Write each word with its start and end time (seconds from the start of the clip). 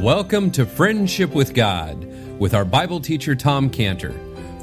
Welcome 0.00 0.50
to 0.52 0.64
Friendship 0.64 1.34
with 1.34 1.52
God 1.52 2.06
with 2.38 2.54
our 2.54 2.64
Bible 2.64 3.00
teacher 3.00 3.34
Tom 3.34 3.68
Cantor. 3.68 4.14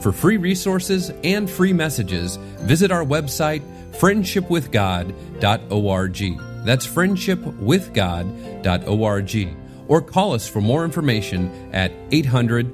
For 0.02 0.12
free 0.12 0.38
resources 0.38 1.12
and 1.24 1.48
free 1.48 1.74
messages, 1.74 2.38
visit 2.62 2.92
our 2.92 3.04
website 3.04 3.62
friendshipwithgod.org. 3.92 6.66
That's 6.66 6.88
friendshipwithgod.org. 6.88 9.58
Or 9.88 10.02
call 10.02 10.34
us 10.34 10.48
for 10.48 10.60
more 10.60 10.84
information 10.84 11.70
at 11.72 11.92
800 12.10 12.66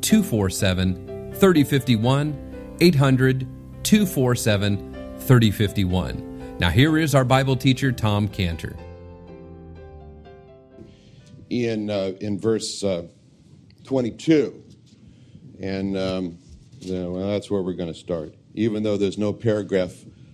247 0.00 1.34
3051. 1.34 2.76
800 2.80 3.46
247 3.82 5.18
3051. 5.18 6.56
Now, 6.58 6.70
here 6.70 6.96
is 6.96 7.14
our 7.14 7.26
Bible 7.26 7.56
teacher, 7.56 7.92
Tom 7.92 8.26
Cantor. 8.26 8.74
In, 11.50 11.90
uh, 11.90 12.12
in 12.20 12.38
verse 12.40 12.82
uh, 12.82 13.06
22, 13.84 14.64
and 15.60 15.96
um, 15.96 16.38
well, 16.84 17.28
that's 17.28 17.50
where 17.50 17.62
we're 17.62 17.72
going 17.72 17.92
to 17.92 17.98
start. 17.98 18.34
Even 18.54 18.82
though 18.82 18.96
there's 18.96 19.18
no 19.18 19.32
paragraph 19.32 19.92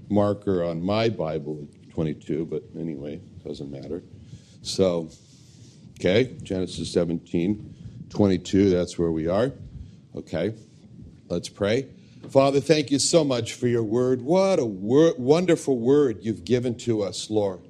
marker 0.08 0.64
on 0.64 0.82
my 0.82 1.08
Bible, 1.08 1.66
22, 1.90 2.46
but 2.46 2.62
anyway, 2.78 3.20
doesn't 3.44 3.70
matter. 3.70 4.02
So, 4.62 5.10
okay, 5.98 6.36
Genesis 6.42 6.92
17, 6.92 8.08
22, 8.10 8.70
that's 8.70 8.98
where 8.98 9.10
we 9.10 9.26
are. 9.26 9.52
Okay, 10.14 10.54
let's 11.28 11.48
pray. 11.48 11.88
Father, 12.30 12.60
thank 12.60 12.90
you 12.90 12.98
so 12.98 13.24
much 13.24 13.54
for 13.54 13.66
your 13.66 13.82
word. 13.82 14.22
What 14.22 14.58
a 14.58 14.64
wonderful 14.64 15.78
word 15.78 16.18
you've 16.22 16.44
given 16.44 16.76
to 16.78 17.02
us, 17.02 17.28
Lord. 17.28 17.60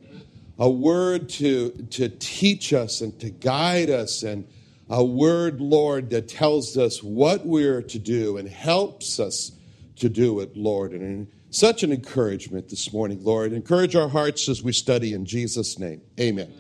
A 0.62 0.70
word 0.70 1.28
to, 1.30 1.70
to 1.90 2.08
teach 2.08 2.72
us 2.72 3.00
and 3.00 3.18
to 3.18 3.30
guide 3.30 3.90
us, 3.90 4.22
and 4.22 4.46
a 4.88 5.02
word, 5.02 5.60
Lord, 5.60 6.10
that 6.10 6.28
tells 6.28 6.78
us 6.78 7.02
what 7.02 7.44
we're 7.44 7.82
to 7.82 7.98
do 7.98 8.36
and 8.36 8.48
helps 8.48 9.18
us 9.18 9.50
to 9.96 10.08
do 10.08 10.38
it, 10.38 10.56
Lord. 10.56 10.92
And 10.92 11.26
such 11.50 11.82
an 11.82 11.90
encouragement 11.90 12.68
this 12.68 12.92
morning, 12.92 13.24
Lord. 13.24 13.52
Encourage 13.52 13.96
our 13.96 14.08
hearts 14.08 14.48
as 14.48 14.62
we 14.62 14.70
study 14.70 15.14
in 15.14 15.26
Jesus' 15.26 15.80
name. 15.80 16.00
Amen. 16.20 16.52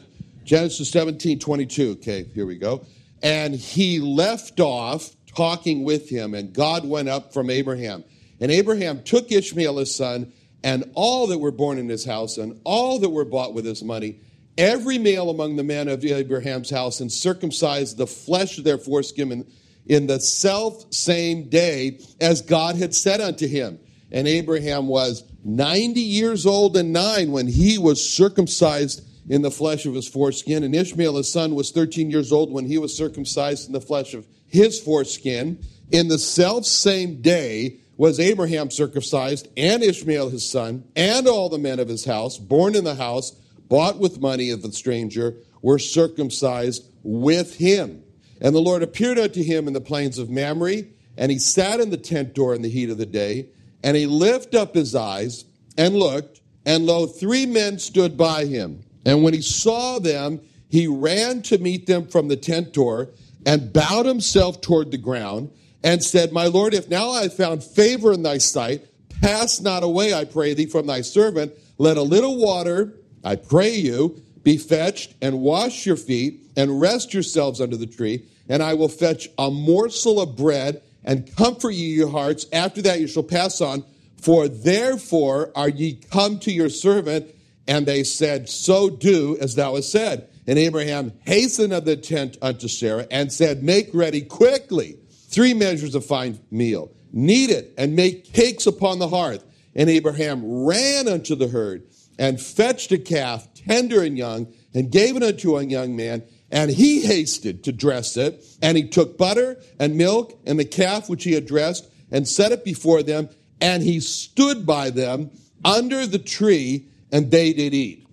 Genesis 0.42 0.90
17 0.90 1.38
22. 1.38 1.90
Okay, 1.92 2.24
here 2.34 2.44
we 2.44 2.58
go. 2.58 2.84
And 3.22 3.54
he 3.54 4.00
left 4.00 4.58
off 4.58 5.14
talking 5.36 5.84
with 5.84 6.08
him, 6.08 6.34
and 6.34 6.52
God 6.52 6.84
went 6.84 7.08
up 7.08 7.32
from 7.32 7.50
Abraham. 7.50 8.02
And 8.40 8.50
Abraham 8.50 9.04
took 9.04 9.30
Ishmael 9.30 9.76
his 9.76 9.94
son, 9.94 10.32
and 10.64 10.90
all 10.94 11.26
that 11.28 11.38
were 11.38 11.50
born 11.50 11.78
in 11.78 11.88
his 11.88 12.04
house, 12.04 12.38
and 12.38 12.60
all 12.64 12.98
that 13.00 13.10
were 13.10 13.24
bought 13.24 13.54
with 13.54 13.64
his 13.64 13.82
money, 13.82 14.20
every 14.56 14.98
male 14.98 15.30
among 15.30 15.56
the 15.56 15.64
men 15.64 15.88
of 15.88 16.04
Abraham's 16.04 16.70
house, 16.70 17.00
and 17.00 17.10
circumcised 17.10 17.96
the 17.96 18.06
flesh 18.06 18.58
of 18.58 18.64
their 18.64 18.78
foreskin 18.78 19.32
in, 19.32 19.46
in 19.86 20.06
the 20.06 20.20
self 20.20 20.92
same 20.92 21.48
day 21.48 21.98
as 22.20 22.42
God 22.42 22.76
had 22.76 22.94
said 22.94 23.20
unto 23.20 23.46
him. 23.46 23.78
And 24.10 24.28
Abraham 24.28 24.88
was 24.88 25.24
90 25.44 26.00
years 26.00 26.46
old 26.46 26.76
and 26.76 26.92
nine 26.92 27.32
when 27.32 27.48
he 27.48 27.78
was 27.78 28.14
circumcised 28.14 29.02
in 29.28 29.42
the 29.42 29.50
flesh 29.50 29.86
of 29.86 29.94
his 29.94 30.06
foreskin. 30.06 30.64
And 30.64 30.74
Ishmael, 30.74 31.16
his 31.16 31.32
son, 31.32 31.54
was 31.54 31.70
13 31.70 32.10
years 32.10 32.30
old 32.32 32.52
when 32.52 32.66
he 32.66 32.78
was 32.78 32.96
circumcised 32.96 33.66
in 33.66 33.72
the 33.72 33.80
flesh 33.80 34.14
of 34.14 34.26
his 34.46 34.78
foreskin. 34.80 35.64
In 35.90 36.08
the 36.08 36.18
self 36.18 36.66
same 36.66 37.20
day 37.20 37.80
was 37.96 38.18
Abraham 38.18 38.70
circumcised, 38.70 39.48
and 39.56 39.82
Ishmael 39.82 40.30
his 40.30 40.48
son, 40.48 40.84
and 40.96 41.26
all 41.26 41.48
the 41.48 41.58
men 41.58 41.78
of 41.78 41.88
his 41.88 42.04
house, 42.04 42.38
born 42.38 42.74
in 42.74 42.84
the 42.84 42.94
house, 42.94 43.32
bought 43.68 43.98
with 43.98 44.20
money 44.20 44.50
of 44.50 44.62
the 44.62 44.72
stranger, 44.72 45.36
were 45.60 45.78
circumcised 45.78 46.84
with 47.02 47.56
him. 47.56 48.02
And 48.40 48.54
the 48.54 48.60
Lord 48.60 48.82
appeared 48.82 49.18
unto 49.18 49.42
him 49.42 49.66
in 49.68 49.72
the 49.72 49.80
plains 49.80 50.18
of 50.18 50.30
Mamre, 50.30 50.82
and 51.16 51.30
he 51.30 51.38
sat 51.38 51.80
in 51.80 51.90
the 51.90 51.96
tent 51.96 52.34
door 52.34 52.54
in 52.54 52.62
the 52.62 52.68
heat 52.68 52.90
of 52.90 52.98
the 52.98 53.06
day. 53.06 53.46
And 53.84 53.96
he 53.96 54.06
lifted 54.06 54.56
up 54.56 54.74
his 54.74 54.94
eyes 54.94 55.44
and 55.76 55.94
looked, 55.94 56.40
and 56.64 56.86
lo, 56.86 57.06
three 57.06 57.46
men 57.46 57.78
stood 57.78 58.16
by 58.16 58.46
him. 58.46 58.82
And 59.04 59.22
when 59.22 59.34
he 59.34 59.42
saw 59.42 59.98
them, 59.98 60.40
he 60.68 60.86
ran 60.86 61.42
to 61.42 61.58
meet 61.58 61.86
them 61.86 62.06
from 62.06 62.28
the 62.28 62.36
tent 62.36 62.72
door 62.72 63.10
and 63.44 63.72
bowed 63.72 64.06
himself 64.06 64.60
toward 64.60 64.90
the 64.90 64.98
ground 64.98 65.50
and 65.84 66.02
said, 66.02 66.32
My 66.32 66.46
Lord, 66.46 66.74
if 66.74 66.88
now 66.88 67.10
I 67.10 67.22
have 67.22 67.34
found 67.34 67.62
favor 67.62 68.12
in 68.12 68.22
thy 68.22 68.38
sight, 68.38 68.86
pass 69.20 69.60
not 69.60 69.82
away, 69.82 70.14
I 70.14 70.24
pray 70.24 70.54
thee, 70.54 70.66
from 70.66 70.86
thy 70.86 71.00
servant. 71.00 71.52
Let 71.78 71.96
a 71.96 72.02
little 72.02 72.38
water, 72.38 72.94
I 73.24 73.36
pray 73.36 73.74
you, 73.74 74.22
be 74.42 74.56
fetched, 74.56 75.14
and 75.20 75.40
wash 75.40 75.86
your 75.86 75.96
feet, 75.96 76.40
and 76.56 76.80
rest 76.80 77.14
yourselves 77.14 77.60
under 77.60 77.76
the 77.76 77.86
tree, 77.86 78.26
and 78.48 78.62
I 78.62 78.74
will 78.74 78.88
fetch 78.88 79.28
a 79.38 79.50
morsel 79.50 80.20
of 80.20 80.36
bread, 80.36 80.82
and 81.04 81.34
comfort 81.36 81.70
ye 81.70 81.94
your 81.94 82.10
hearts. 82.10 82.46
After 82.52 82.82
that 82.82 83.00
you 83.00 83.06
shall 83.06 83.22
pass 83.22 83.60
on. 83.60 83.84
For 84.22 84.46
therefore 84.46 85.50
are 85.56 85.68
ye 85.68 85.94
come 85.94 86.38
to 86.40 86.52
your 86.52 86.68
servant. 86.68 87.34
And 87.66 87.86
they 87.86 88.04
said, 88.04 88.48
So 88.48 88.88
do 88.88 89.36
as 89.40 89.56
thou 89.56 89.74
hast 89.74 89.90
said. 89.90 90.28
And 90.46 90.58
Abraham 90.58 91.12
hastened 91.24 91.72
of 91.72 91.84
the 91.84 91.96
tent 91.96 92.36
unto 92.40 92.68
Sarah 92.68 93.06
and 93.10 93.32
said, 93.32 93.62
Make 93.64 93.90
ready 93.92 94.22
quickly 94.22 94.96
three 95.32 95.54
measures 95.54 95.94
of 95.94 96.04
fine 96.04 96.38
meal, 96.50 96.92
knead 97.12 97.50
it, 97.50 97.74
and 97.76 97.96
make 97.96 98.32
cakes 98.32 98.66
upon 98.66 98.98
the 98.98 99.08
hearth. 99.08 99.44
And 99.74 99.88
Abraham 99.88 100.66
ran 100.66 101.08
unto 101.08 101.34
the 101.34 101.48
herd 101.48 101.84
and 102.18 102.40
fetched 102.40 102.92
a 102.92 102.98
calf, 102.98 103.48
tender 103.54 104.02
and 104.02 104.16
young, 104.18 104.52
and 104.74 104.92
gave 104.92 105.16
it 105.16 105.22
unto 105.22 105.56
a 105.56 105.64
young 105.64 105.96
man. 105.96 106.22
And 106.50 106.70
he 106.70 107.00
hasted 107.00 107.64
to 107.64 107.72
dress 107.72 108.16
it. 108.18 108.44
And 108.60 108.76
he 108.76 108.86
took 108.86 109.16
butter 109.16 109.58
and 109.80 109.96
milk 109.96 110.38
and 110.46 110.58
the 110.58 110.66
calf 110.66 111.08
which 111.08 111.24
he 111.24 111.32
had 111.32 111.46
dressed 111.46 111.88
and 112.10 112.28
set 112.28 112.52
it 112.52 112.64
before 112.64 113.02
them. 113.02 113.30
And 113.60 113.82
he 113.82 114.00
stood 114.00 114.66
by 114.66 114.90
them 114.90 115.30
under 115.64 116.06
the 116.06 116.18
tree, 116.18 116.88
and 117.10 117.30
they 117.30 117.52
did 117.52 117.72
eat. 117.72 118.06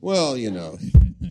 Well, 0.00 0.36
you 0.36 0.50
know. 0.50 0.78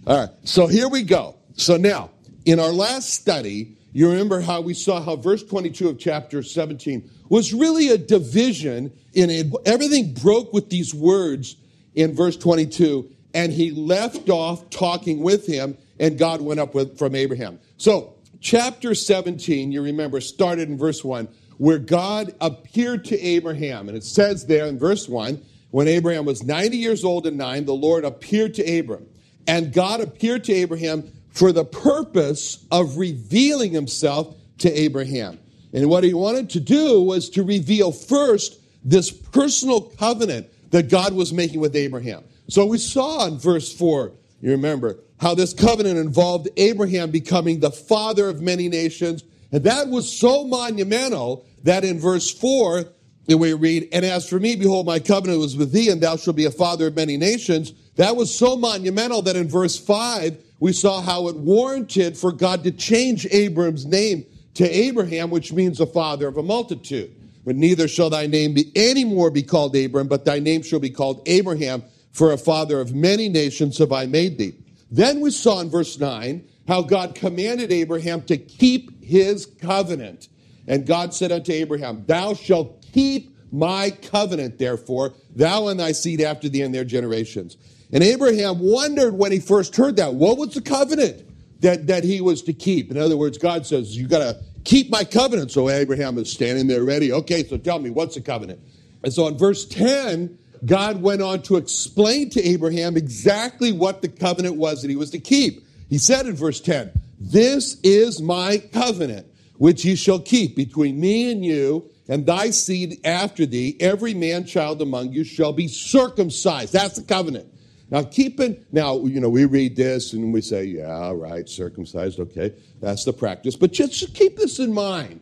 All 0.07 0.19
right. 0.19 0.29
So 0.45 0.65
here 0.65 0.89
we 0.89 1.03
go. 1.03 1.35
So 1.55 1.77
now, 1.77 2.09
in 2.45 2.59
our 2.59 2.71
last 2.71 3.13
study, 3.13 3.77
you 3.93 4.09
remember 4.09 4.41
how 4.41 4.61
we 4.61 4.73
saw 4.73 5.01
how 5.01 5.15
verse 5.15 5.43
22 5.43 5.89
of 5.89 5.99
chapter 5.99 6.41
17 6.41 7.09
was 7.29 7.53
really 7.53 7.89
a 7.89 7.97
division 7.97 8.91
in 9.13 9.29
it. 9.29 9.53
Everything 9.65 10.13
broke 10.13 10.51
with 10.51 10.69
these 10.69 10.93
words 10.93 11.55
in 11.93 12.15
verse 12.15 12.35
22, 12.35 13.09
and 13.35 13.53
he 13.53 13.71
left 13.71 14.29
off 14.29 14.69
talking 14.71 15.21
with 15.21 15.45
him, 15.45 15.77
and 15.99 16.17
God 16.17 16.41
went 16.41 16.59
up 16.59 16.73
with, 16.73 16.97
from 16.97 17.13
Abraham. 17.13 17.59
So, 17.77 18.15
chapter 18.39 18.95
17, 18.95 19.71
you 19.71 19.83
remember, 19.83 20.19
started 20.21 20.69
in 20.69 20.77
verse 20.77 21.03
1, 21.03 21.27
where 21.57 21.77
God 21.77 22.33
appeared 22.41 23.05
to 23.05 23.19
Abraham. 23.19 23.87
And 23.87 23.97
it 23.97 24.03
says 24.03 24.47
there 24.47 24.65
in 24.65 24.79
verse 24.79 25.07
1, 25.07 25.39
when 25.69 25.87
Abraham 25.87 26.25
was 26.25 26.43
90 26.43 26.77
years 26.77 27.03
old 27.03 27.27
and 27.27 27.37
nine, 27.37 27.65
the 27.65 27.73
Lord 27.73 28.05
appeared 28.05 28.55
to 28.55 28.79
Abram. 28.79 29.07
And 29.47 29.73
God 29.73 30.01
appeared 30.01 30.43
to 30.45 30.53
Abraham 30.53 31.11
for 31.33 31.51
the 31.51 31.65
purpose 31.65 32.65
of 32.71 32.97
revealing 32.97 33.73
himself 33.73 34.35
to 34.59 34.71
Abraham. 34.71 35.39
And 35.73 35.89
what 35.89 36.03
he 36.03 36.13
wanted 36.13 36.51
to 36.51 36.59
do 36.59 37.01
was 37.01 37.29
to 37.31 37.43
reveal 37.43 37.91
first 37.91 38.59
this 38.85 39.11
personal 39.11 39.81
covenant 39.81 40.47
that 40.71 40.89
God 40.89 41.13
was 41.13 41.33
making 41.33 41.59
with 41.59 41.75
Abraham. 41.75 42.23
So 42.47 42.65
we 42.65 42.77
saw 42.77 43.27
in 43.27 43.37
verse 43.37 43.73
4, 43.73 44.11
you 44.41 44.51
remember, 44.51 44.99
how 45.19 45.33
this 45.33 45.53
covenant 45.53 45.97
involved 45.97 46.49
Abraham 46.57 47.09
becoming 47.09 47.59
the 47.59 47.71
father 47.71 48.29
of 48.29 48.41
many 48.41 48.69
nations. 48.69 49.23
And 49.51 49.63
that 49.63 49.87
was 49.87 50.11
so 50.11 50.43
monumental 50.43 51.45
that 51.63 51.83
in 51.83 51.99
verse 51.99 52.29
4, 52.29 52.85
we 53.27 53.53
read, 53.53 53.87
And 53.91 54.03
as 54.03 54.27
for 54.27 54.39
me, 54.39 54.55
behold, 54.55 54.85
my 54.85 54.99
covenant 54.99 55.39
was 55.39 55.55
with 55.55 55.71
thee, 55.71 55.89
and 55.89 56.01
thou 56.01 56.17
shalt 56.17 56.35
be 56.35 56.45
a 56.45 56.51
father 56.51 56.87
of 56.87 56.95
many 56.95 57.17
nations. 57.17 57.73
That 57.95 58.15
was 58.15 58.33
so 58.33 58.55
monumental 58.55 59.21
that 59.23 59.35
in 59.35 59.47
verse 59.47 59.77
5, 59.77 60.37
we 60.59 60.73
saw 60.73 61.01
how 61.01 61.27
it 61.27 61.35
warranted 61.35 62.17
for 62.17 62.31
God 62.31 62.63
to 62.63 62.71
change 62.71 63.27
Abram's 63.31 63.85
name 63.85 64.25
to 64.55 64.69
Abraham, 64.69 65.29
which 65.29 65.53
means 65.53 65.77
the 65.77 65.87
father 65.87 66.27
of 66.27 66.37
a 66.37 66.43
multitude. 66.43 67.13
But 67.45 67.55
neither 67.55 67.87
shall 67.87 68.09
thy 68.09 68.27
name 68.27 68.53
be 68.53 68.71
any 68.75 69.03
more 69.03 69.29
be 69.29 69.43
called 69.43 69.75
Abram, 69.75 70.07
but 70.07 70.25
thy 70.25 70.39
name 70.39 70.63
shall 70.63 70.79
be 70.79 70.89
called 70.89 71.21
Abraham, 71.25 71.83
for 72.11 72.31
a 72.31 72.37
father 72.37 72.79
of 72.79 72.93
many 72.93 73.27
nations 73.27 73.77
have 73.79 73.91
I 73.91 74.05
made 74.05 74.37
thee. 74.37 74.55
Then 74.89 75.19
we 75.19 75.31
saw 75.31 75.59
in 75.59 75.69
verse 75.69 75.99
9 75.99 76.47
how 76.67 76.81
God 76.81 77.15
commanded 77.15 77.71
Abraham 77.71 78.21
to 78.23 78.37
keep 78.37 79.03
his 79.03 79.45
covenant. 79.45 80.29
And 80.67 80.85
God 80.85 81.13
said 81.13 81.31
unto 81.31 81.51
Abraham, 81.51 82.05
Thou 82.05 82.35
shalt 82.35 82.85
keep 82.93 83.35
my 83.51 83.89
covenant, 83.89 84.57
therefore, 84.57 85.13
thou 85.35 85.67
and 85.67 85.79
thy 85.79 85.91
seed 85.91 86.21
after 86.21 86.49
thee 86.49 86.61
and 86.61 86.73
their 86.73 86.85
generations. 86.85 87.57
And 87.93 88.03
Abraham 88.03 88.57
wondered 88.57 89.13
when 89.13 89.31
he 89.31 89.39
first 89.39 89.75
heard 89.75 89.97
that, 89.97 90.15
what 90.15 90.39
was 90.39 90.55
the 90.55 90.61
covenant 90.61 91.23
that, 91.61 91.85
that 91.87 92.03
he 92.03 92.21
was 92.21 92.41
to 92.43 92.53
keep? 92.53 92.89
In 92.89 92.97
other 92.97 93.15
words, 93.15 93.37
God 93.37 93.67
says, 93.67 93.95
You 93.95 94.07
got 94.07 94.19
to 94.19 94.39
keep 94.63 94.89
my 94.89 95.03
covenant. 95.03 95.51
So 95.51 95.69
Abraham 95.69 96.17
is 96.17 96.31
standing 96.31 96.65
there 96.65 96.83
ready. 96.83 97.13
Okay, 97.13 97.43
so 97.43 97.57
tell 97.57 97.77
me, 97.77 97.91
what's 97.91 98.15
the 98.15 98.21
covenant? 98.21 98.59
And 99.03 99.13
so 99.13 99.27
in 99.27 99.37
verse 99.37 99.65
10, 99.65 100.39
God 100.65 101.03
went 101.03 101.21
on 101.21 101.43
to 101.43 101.57
explain 101.57 102.31
to 102.31 102.41
Abraham 102.41 102.97
exactly 102.97 103.71
what 103.71 104.01
the 104.01 104.09
covenant 104.09 104.55
was 104.55 104.81
that 104.81 104.89
he 104.89 104.95
was 104.95 105.11
to 105.11 105.19
keep. 105.19 105.63
He 105.87 105.99
said 105.99 106.25
in 106.25 106.35
verse 106.35 106.59
10, 106.61 106.91
This 107.19 107.79
is 107.83 108.21
my 108.23 108.57
covenant, 108.57 109.27
which 109.57 109.85
ye 109.85 109.95
shall 109.95 110.19
keep 110.19 110.55
between 110.55 110.99
me 110.99 111.31
and 111.31 111.45
you 111.45 111.87
and 112.07 112.25
thy 112.25 112.49
seed 112.49 112.99
after 113.05 113.45
thee. 113.45 113.77
Every 113.79 114.15
man 114.15 114.45
child 114.45 114.81
among 114.81 115.11
you 115.11 115.23
shall 115.23 115.53
be 115.53 115.67
circumcised. 115.67 116.73
That's 116.73 116.95
the 116.95 117.03
covenant. 117.03 117.52
Now, 117.93 118.01
keeping, 118.01 118.65
now, 118.71 119.05
you 119.05 119.19
know, 119.19 119.29
we 119.29 119.45
read 119.45 119.75
this 119.75 120.13
and 120.13 120.33
we 120.33 120.41
say, 120.41 120.63
yeah, 120.63 121.11
right, 121.13 121.47
circumcised, 121.47 122.19
okay, 122.19 122.55
that's 122.81 123.05
the 123.05 123.13
practice. 123.13 123.55
But 123.55 123.71
just 123.71 124.15
keep 124.15 124.35
this 124.35 124.57
in 124.57 124.73
mind 124.73 125.21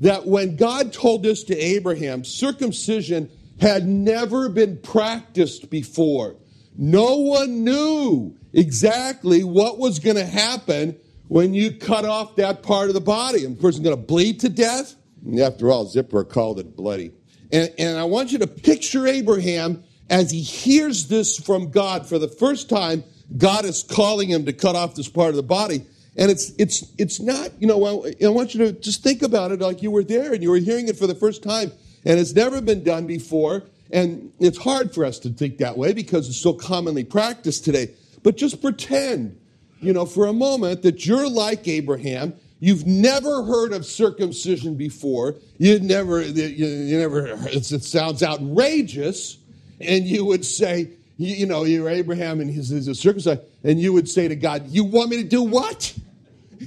that 0.00 0.26
when 0.26 0.56
God 0.56 0.92
told 0.92 1.22
this 1.22 1.42
to 1.44 1.56
Abraham, 1.56 2.22
circumcision 2.22 3.30
had 3.58 3.88
never 3.88 4.50
been 4.50 4.76
practiced 4.82 5.70
before. 5.70 6.36
No 6.76 7.16
one 7.16 7.64
knew 7.64 8.36
exactly 8.52 9.42
what 9.42 9.78
was 9.78 9.98
going 9.98 10.16
to 10.16 10.26
happen 10.26 10.98
when 11.28 11.54
you 11.54 11.72
cut 11.72 12.04
off 12.04 12.36
that 12.36 12.62
part 12.62 12.88
of 12.88 12.94
the 12.94 13.00
body. 13.00 13.46
And 13.46 13.56
the 13.56 13.62
person's 13.62 13.84
going 13.84 13.96
to 13.96 14.02
bleed 14.02 14.40
to 14.40 14.50
death. 14.50 14.94
After 15.40 15.70
all, 15.70 15.86
Zipporah 15.86 16.26
called 16.26 16.58
it 16.60 16.76
bloody. 16.76 17.12
And, 17.50 17.72
and 17.78 17.98
I 17.98 18.04
want 18.04 18.30
you 18.30 18.38
to 18.40 18.46
picture 18.46 19.06
Abraham 19.06 19.84
as 20.10 20.32
he 20.32 20.42
hears 20.42 21.06
this 21.06 21.38
from 21.38 21.70
God 21.70 22.06
for 22.06 22.18
the 22.18 22.28
first 22.28 22.68
time, 22.68 23.04
God 23.38 23.64
is 23.64 23.84
calling 23.84 24.28
him 24.28 24.44
to 24.46 24.52
cut 24.52 24.74
off 24.74 24.96
this 24.96 25.08
part 25.08 25.30
of 25.30 25.36
the 25.36 25.42
body. 25.44 25.86
And 26.16 26.30
it's 26.30 26.52
it's 26.58 26.92
it's 26.98 27.20
not, 27.20 27.50
you 27.60 27.68
know, 27.68 28.04
I 28.22 28.28
want 28.28 28.52
you 28.52 28.66
to 28.66 28.72
just 28.72 29.04
think 29.04 29.22
about 29.22 29.52
it 29.52 29.60
like 29.60 29.82
you 29.82 29.92
were 29.92 30.02
there 30.02 30.34
and 30.34 30.42
you 30.42 30.50
were 30.50 30.58
hearing 30.58 30.88
it 30.88 30.98
for 30.98 31.06
the 31.06 31.14
first 31.14 31.44
time. 31.44 31.70
And 32.04 32.18
it's 32.18 32.34
never 32.34 32.60
been 32.60 32.82
done 32.82 33.06
before. 33.06 33.62
And 33.92 34.32
it's 34.40 34.58
hard 34.58 34.92
for 34.92 35.04
us 35.04 35.20
to 35.20 35.30
think 35.30 35.58
that 35.58 35.78
way 35.78 35.92
because 35.92 36.28
it's 36.28 36.38
so 36.38 36.52
commonly 36.52 37.04
practiced 37.04 37.64
today. 37.64 37.94
But 38.22 38.36
just 38.36 38.60
pretend, 38.60 39.38
you 39.80 39.92
know, 39.92 40.06
for 40.06 40.26
a 40.26 40.32
moment 40.32 40.82
that 40.82 41.06
you're 41.06 41.28
like 41.28 41.66
Abraham. 41.68 42.34
You've 42.62 42.86
never 42.86 43.42
heard 43.44 43.72
of 43.72 43.86
circumcision 43.86 44.76
before. 44.76 45.36
You 45.56 45.80
never, 45.80 46.20
you 46.20 46.98
never, 46.98 47.26
it 47.46 47.64
sounds 47.64 48.22
outrageous 48.22 49.39
and 49.80 50.04
you 50.04 50.24
would 50.24 50.44
say, 50.44 50.90
you, 51.16 51.34
you 51.34 51.46
know, 51.46 51.64
you're 51.64 51.88
Abraham 51.88 52.40
and 52.40 52.50
he's, 52.50 52.70
he's 52.70 52.88
a 52.88 52.94
circumcised, 52.94 53.42
and 53.62 53.80
you 53.80 53.92
would 53.92 54.08
say 54.08 54.28
to 54.28 54.36
God, 54.36 54.68
You 54.68 54.84
want 54.84 55.10
me 55.10 55.22
to 55.22 55.28
do 55.28 55.42
what? 55.42 55.94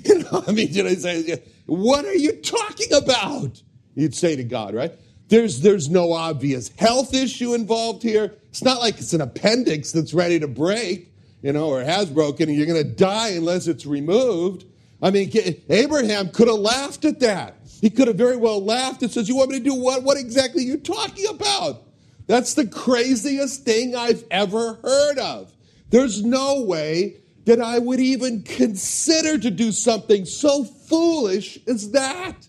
You 0.05 0.23
know, 0.23 0.43
I 0.47 0.51
mean, 0.53 0.73
say, 0.73 1.43
what 1.67 2.03
are 2.03 2.15
you 2.15 2.31
talking 2.37 2.91
about? 2.93 3.61
You'd 3.93 4.15
say 4.15 4.35
to 4.35 4.43
God, 4.43 4.73
right? 4.73 4.91
There's, 5.27 5.61
there's 5.61 5.87
no 5.87 6.13
obvious 6.13 6.69
health 6.79 7.13
issue 7.13 7.53
involved 7.53 8.01
here. 8.01 8.33
It's 8.49 8.63
not 8.63 8.79
like 8.79 8.97
it's 8.97 9.13
an 9.13 9.21
appendix 9.21 9.91
that's 9.91 10.11
ready 10.13 10.39
to 10.39 10.47
break, 10.47 11.13
you 11.43 11.53
know, 11.53 11.67
or 11.67 11.83
has 11.83 12.09
broken, 12.09 12.49
and 12.49 12.57
you're 12.57 12.65
going 12.65 12.83
to 12.83 12.89
die 12.89 13.29
unless 13.29 13.67
it's 13.67 13.85
removed. 13.85 14.65
I 14.99 15.11
mean, 15.11 15.31
Abraham 15.69 16.29
could 16.29 16.47
have 16.47 16.57
laughed 16.57 17.05
at 17.05 17.19
that. 17.19 17.57
He 17.81 17.89
could 17.89 18.07
have 18.07 18.17
very 18.17 18.37
well 18.37 18.63
laughed 18.63 19.01
and 19.03 19.11
says, 19.11 19.27
You 19.27 19.35
want 19.35 19.51
me 19.51 19.59
to 19.59 19.63
do 19.63 19.75
what? 19.75 20.03
What 20.03 20.17
exactly 20.17 20.63
are 20.63 20.67
you 20.67 20.77
talking 20.77 21.27
about? 21.27 21.83
That's 22.27 22.53
the 22.53 22.67
craziest 22.67 23.63
thing 23.63 23.95
I've 23.95 24.23
ever 24.31 24.75
heard 24.75 25.19
of. 25.19 25.53
There's 25.89 26.23
no 26.23 26.61
way 26.63 27.17
that 27.45 27.61
I 27.61 27.79
would 27.79 27.99
even 27.99 28.43
consider 28.43 29.37
to 29.37 29.51
do 29.51 29.71
something 29.71 30.25
so 30.25 30.63
foolish 30.63 31.59
as 31.67 31.91
that. 31.91 32.47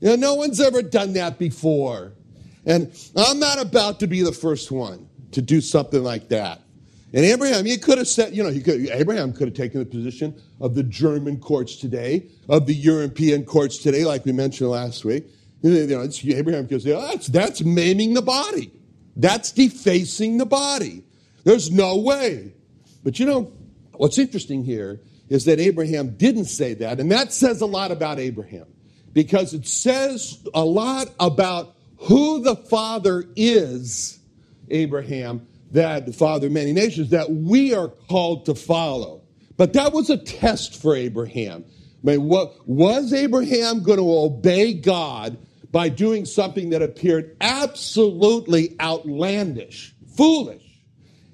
You 0.00 0.10
know, 0.10 0.16
no 0.16 0.34
one's 0.34 0.60
ever 0.60 0.82
done 0.82 1.14
that 1.14 1.38
before. 1.38 2.12
And 2.66 2.94
I'm 3.16 3.38
not 3.38 3.60
about 3.60 4.00
to 4.00 4.06
be 4.06 4.22
the 4.22 4.32
first 4.32 4.70
one 4.70 5.08
to 5.32 5.42
do 5.42 5.60
something 5.60 6.02
like 6.02 6.28
that. 6.28 6.60
And 7.14 7.24
Abraham, 7.24 7.64
he 7.64 7.78
could 7.78 7.98
have 7.98 8.08
said, 8.08 8.34
you 8.34 8.42
know, 8.42 8.50
could, 8.60 8.88
Abraham 8.90 9.32
could 9.32 9.48
have 9.48 9.56
taken 9.56 9.78
the 9.78 9.86
position 9.86 10.40
of 10.60 10.74
the 10.74 10.82
German 10.82 11.38
courts 11.38 11.76
today, 11.76 12.28
of 12.48 12.66
the 12.66 12.74
European 12.74 13.44
courts 13.44 13.78
today, 13.78 14.04
like 14.04 14.24
we 14.24 14.32
mentioned 14.32 14.68
last 14.68 15.04
week. 15.04 15.26
You 15.62 15.86
know, 15.86 16.08
Abraham 16.36 16.66
could 16.68 16.82
say, 16.82 16.92
oh, 16.92 17.00
that's, 17.00 17.28
that's 17.28 17.62
maiming 17.62 18.14
the 18.14 18.22
body. 18.22 18.72
That's 19.16 19.52
defacing 19.52 20.38
the 20.38 20.46
body. 20.46 21.04
There's 21.44 21.70
no 21.70 21.98
way. 21.98 22.52
But 23.02 23.18
you 23.18 23.26
know, 23.26 23.52
what's 23.92 24.18
interesting 24.18 24.64
here 24.64 25.00
is 25.28 25.44
that 25.44 25.60
Abraham 25.60 26.16
didn't 26.16 26.46
say 26.46 26.74
that, 26.74 27.00
and 27.00 27.10
that 27.12 27.32
says 27.32 27.60
a 27.60 27.66
lot 27.66 27.90
about 27.90 28.18
Abraham 28.18 28.66
because 29.12 29.54
it 29.54 29.66
says 29.66 30.38
a 30.52 30.64
lot 30.64 31.08
about 31.20 31.76
who 31.98 32.42
the 32.42 32.56
father 32.56 33.24
is, 33.36 34.18
Abraham, 34.68 35.46
that 35.70 36.06
the 36.06 36.12
father 36.12 36.48
of 36.48 36.52
many 36.52 36.72
nations, 36.72 37.10
that 37.10 37.30
we 37.30 37.74
are 37.74 37.88
called 37.88 38.46
to 38.46 38.54
follow. 38.54 39.22
But 39.56 39.72
that 39.74 39.92
was 39.92 40.10
a 40.10 40.16
test 40.16 40.80
for 40.80 40.94
Abraham. 40.96 41.64
I 42.02 42.10
mean, 42.10 42.24
what, 42.24 42.68
was 42.68 43.12
Abraham 43.12 43.82
going 43.82 43.98
to 43.98 44.18
obey 44.18 44.74
God 44.74 45.38
by 45.74 45.88
doing 45.88 46.24
something 46.24 46.70
that 46.70 46.82
appeared 46.82 47.36
absolutely 47.40 48.76
outlandish, 48.80 49.92
foolish. 50.16 50.62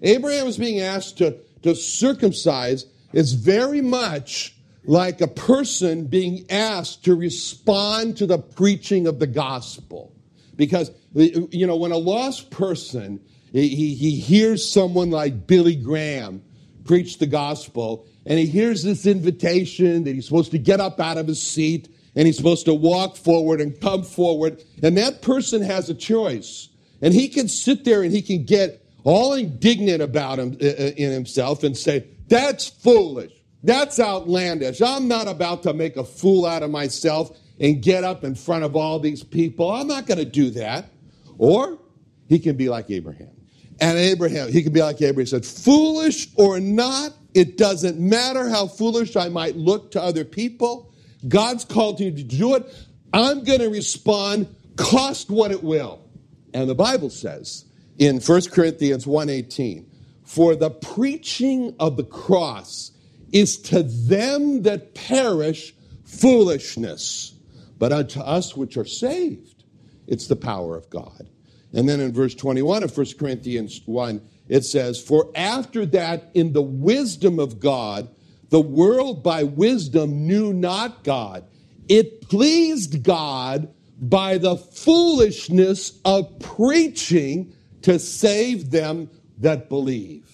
Abraham 0.01 0.47
is 0.47 0.57
being 0.57 0.81
asked 0.81 1.19
to, 1.19 1.37
to 1.61 1.75
circumcise 1.75 2.87
is 3.13 3.35
very 3.35 3.83
much 3.83 4.57
like 4.87 5.21
a 5.21 5.27
person 5.29 6.07
being 6.07 6.47
asked 6.49 7.05
to 7.05 7.15
respond 7.15 8.17
to 8.17 8.27
the 8.27 8.39
preaching 8.39 9.07
of 9.07 9.19
the 9.19 9.27
gospel. 9.27 10.11
Because, 10.57 10.91
you 11.15 11.67
know, 11.67 11.77
when 11.77 11.93
a 11.93 11.99
lost 11.99 12.51
person, 12.51 13.21
he, 13.53 13.95
he 13.95 14.17
hears 14.17 14.67
someone 14.67 15.11
like 15.11 15.47
Billy 15.47 15.77
Graham 15.77 16.43
preach 16.87 17.19
the 17.19 17.27
gospel, 17.27 18.07
and 18.25 18.39
he 18.39 18.47
hears 18.47 18.83
this 18.85 19.05
invitation 19.05 20.05
that 20.05 20.15
he's 20.15 20.25
supposed 20.25 20.53
to 20.53 20.59
get 20.59 20.81
up 20.81 20.99
out 20.99 21.19
of 21.19 21.27
his 21.27 21.43
seat 21.43 21.95
and 22.17 22.27
he's 22.27 22.37
supposed 22.37 22.67
to 22.67 22.75
walk 22.75 23.17
forward 23.17 23.61
and 23.61 23.81
come 23.81 24.03
forward. 24.03 24.63
And 24.83 24.97
that 24.99 25.23
person 25.23 25.63
has 25.63 25.89
a 25.89 25.95
choice. 25.95 26.69
And 27.03 27.15
he 27.15 27.29
can 27.29 27.49
sit 27.49 27.85
there 27.85 28.03
and 28.03 28.13
he 28.13 28.23
can 28.23 28.45
get 28.45 28.85
all 29.05 29.33
indignant 29.33 30.03
about 30.03 30.39
him 30.39 30.57
uh, 30.61 30.67
uh, 30.67 30.93
in 30.97 31.11
himself 31.11 31.63
and 31.63 31.77
say, 31.77 32.07
That's 32.29 32.69
foolish. 32.69 33.33
That's 33.63 34.01
outlandish. 34.01 34.81
I'm 34.81 35.09
not 35.09 35.29
about 35.29 35.63
to 35.65 35.73
make 35.75 35.97
a 35.97 36.05
fool 36.05 36.47
out 36.47 36.63
of 36.63 36.71
myself 36.71 37.37
and 37.59 37.83
get 37.83 38.05
up 38.05 38.25
in 38.25 38.35
front 38.35 38.65
of 38.65 38.75
all 38.75 38.99
these 38.99 39.23
people. 39.23 39.71
I'm 39.71 39.87
not 39.87 40.07
going 40.07 40.19
to 40.19 40.25
do 40.25 40.51
that. 40.51 40.91
Or 41.37 41.79
he 42.29 42.39
can 42.39 42.57
be 42.57 42.69
like 42.69 42.91
Abraham. 42.91 43.31
And 43.81 43.99
Abraham, 43.99 44.51
he 44.53 44.63
can 44.63 44.73
be 44.73 44.83
like 44.83 45.01
Abraham. 45.01 45.21
He 45.21 45.27
said, 45.27 45.45
Foolish 45.45 46.29
or 46.37 46.61
not, 46.61 47.13
it 47.35 47.57
doesn't 47.57 47.99
matter 47.99 48.49
how 48.49 48.67
foolish 48.67 49.17
I 49.17 49.29
might 49.29 49.57
look 49.57 49.91
to 49.93 50.03
other 50.03 50.25
people. 50.25 50.90
God's 51.29 51.65
called 51.65 52.01
you 52.01 52.11
to 52.11 52.23
do 52.23 52.55
it. 52.55 52.73
I'm 53.13 53.45
going 53.45 53.61
to 53.61 53.69
respond, 53.69 54.55
cost 54.77 55.31
what 55.31 55.51
it 55.51 55.63
will. 55.63 56.01
And 56.55 56.69
the 56.69 56.75
Bible 56.75 57.11
says 57.11 57.65
in 57.99 58.21
1 58.21 58.51
Corinthians 58.51 59.05
1:18, 59.05 59.87
for 60.25 60.55
the 60.55 60.71
preaching 60.71 61.75
of 61.79 61.97
the 61.97 62.05
cross 62.05 62.93
is 63.33 63.57
to 63.59 63.83
them 63.83 64.63
that 64.63 64.95
perish 64.95 65.75
foolishness, 66.05 67.35
but 67.79 67.93
unto 67.93 68.21
us 68.21 68.57
which 68.57 68.77
are 68.77 68.85
saved, 68.85 69.65
it's 70.07 70.27
the 70.27 70.37
power 70.37 70.77
of 70.77 70.89
God. 70.91 71.29
And 71.73 71.89
then 71.89 72.01
in 72.01 72.13
verse 72.13 72.35
21 72.35 72.83
of 72.83 72.97
1 72.97 73.07
Corinthians 73.19 73.81
1, 73.87 74.21
it 74.49 74.65
says, 74.65 75.01
For 75.01 75.31
after 75.37 75.87
that, 75.87 76.31
in 76.35 76.53
the 76.53 76.63
wisdom 76.63 77.39
of 77.39 77.61
God, 77.61 78.09
the 78.51 78.61
world 78.61 79.23
by 79.23 79.45
wisdom 79.45 80.27
knew 80.27 80.53
not 80.53 81.05
God. 81.05 81.45
It 81.89 82.29
pleased 82.29 83.03
God 83.03 83.73
by 84.01 84.39
the 84.39 84.57
foolishness 84.57 85.99
of 86.05 86.39
preaching 86.41 87.53
to 87.83 87.99
save 87.99 88.71
them 88.71 89.11
that 89.39 89.69
believe. 89.69 90.27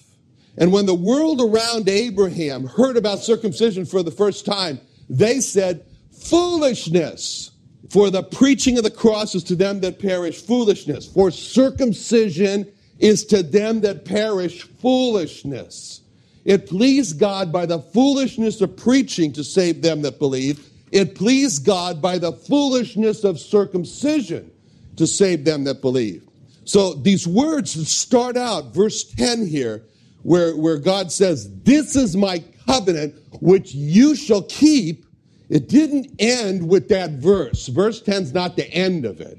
And 0.57 0.71
when 0.71 0.85
the 0.85 0.95
world 0.95 1.39
around 1.41 1.87
Abraham 1.87 2.65
heard 2.65 2.97
about 2.97 3.19
circumcision 3.19 3.85
for 3.85 4.03
the 4.03 4.11
first 4.11 4.45
time, 4.45 4.79
they 5.09 5.39
said, 5.39 5.85
Foolishness! 6.11 7.51
For 7.89 8.09
the 8.09 8.23
preaching 8.23 8.77
of 8.77 8.83
the 8.83 8.91
cross 8.91 9.33
is 9.33 9.43
to 9.45 9.55
them 9.55 9.79
that 9.81 9.99
perish 9.99 10.41
foolishness. 10.41 11.07
For 11.07 11.31
circumcision 11.31 12.69
is 12.99 13.23
to 13.25 13.43
them 13.43 13.81
that 13.81 14.03
perish 14.03 14.63
foolishness. 14.63 16.01
It 16.47 16.65
pleased 16.65 17.19
God 17.19 17.51
by 17.51 17.65
the 17.65 17.79
foolishness 17.79 18.61
of 18.61 18.77
preaching 18.77 19.33
to 19.33 19.43
save 19.43 19.81
them 19.81 20.01
that 20.03 20.17
believe. 20.17 20.65
It 20.93 21.13
pleased 21.13 21.65
God 21.65 22.01
by 22.01 22.17
the 22.19 22.31
foolishness 22.31 23.25
of 23.25 23.37
circumcision 23.37 24.49
to 24.95 25.05
save 25.05 25.43
them 25.43 25.65
that 25.65 25.81
believe. 25.81 26.23
So 26.63 26.93
these 26.93 27.27
words 27.27 27.89
start 27.89 28.37
out, 28.37 28.73
verse 28.73 29.03
10 29.03 29.45
here, 29.45 29.83
where, 30.23 30.55
where 30.55 30.77
God 30.77 31.11
says, 31.11 31.53
This 31.63 31.97
is 31.97 32.15
my 32.15 32.41
covenant 32.65 33.15
which 33.41 33.75
you 33.75 34.15
shall 34.15 34.43
keep. 34.43 35.05
It 35.49 35.67
didn't 35.67 36.15
end 36.17 36.69
with 36.69 36.87
that 36.87 37.11
verse. 37.11 37.67
Verse 37.67 38.01
10 38.01 38.23
is 38.23 38.33
not 38.33 38.55
the 38.55 38.73
end 38.73 39.03
of 39.03 39.19
it 39.19 39.37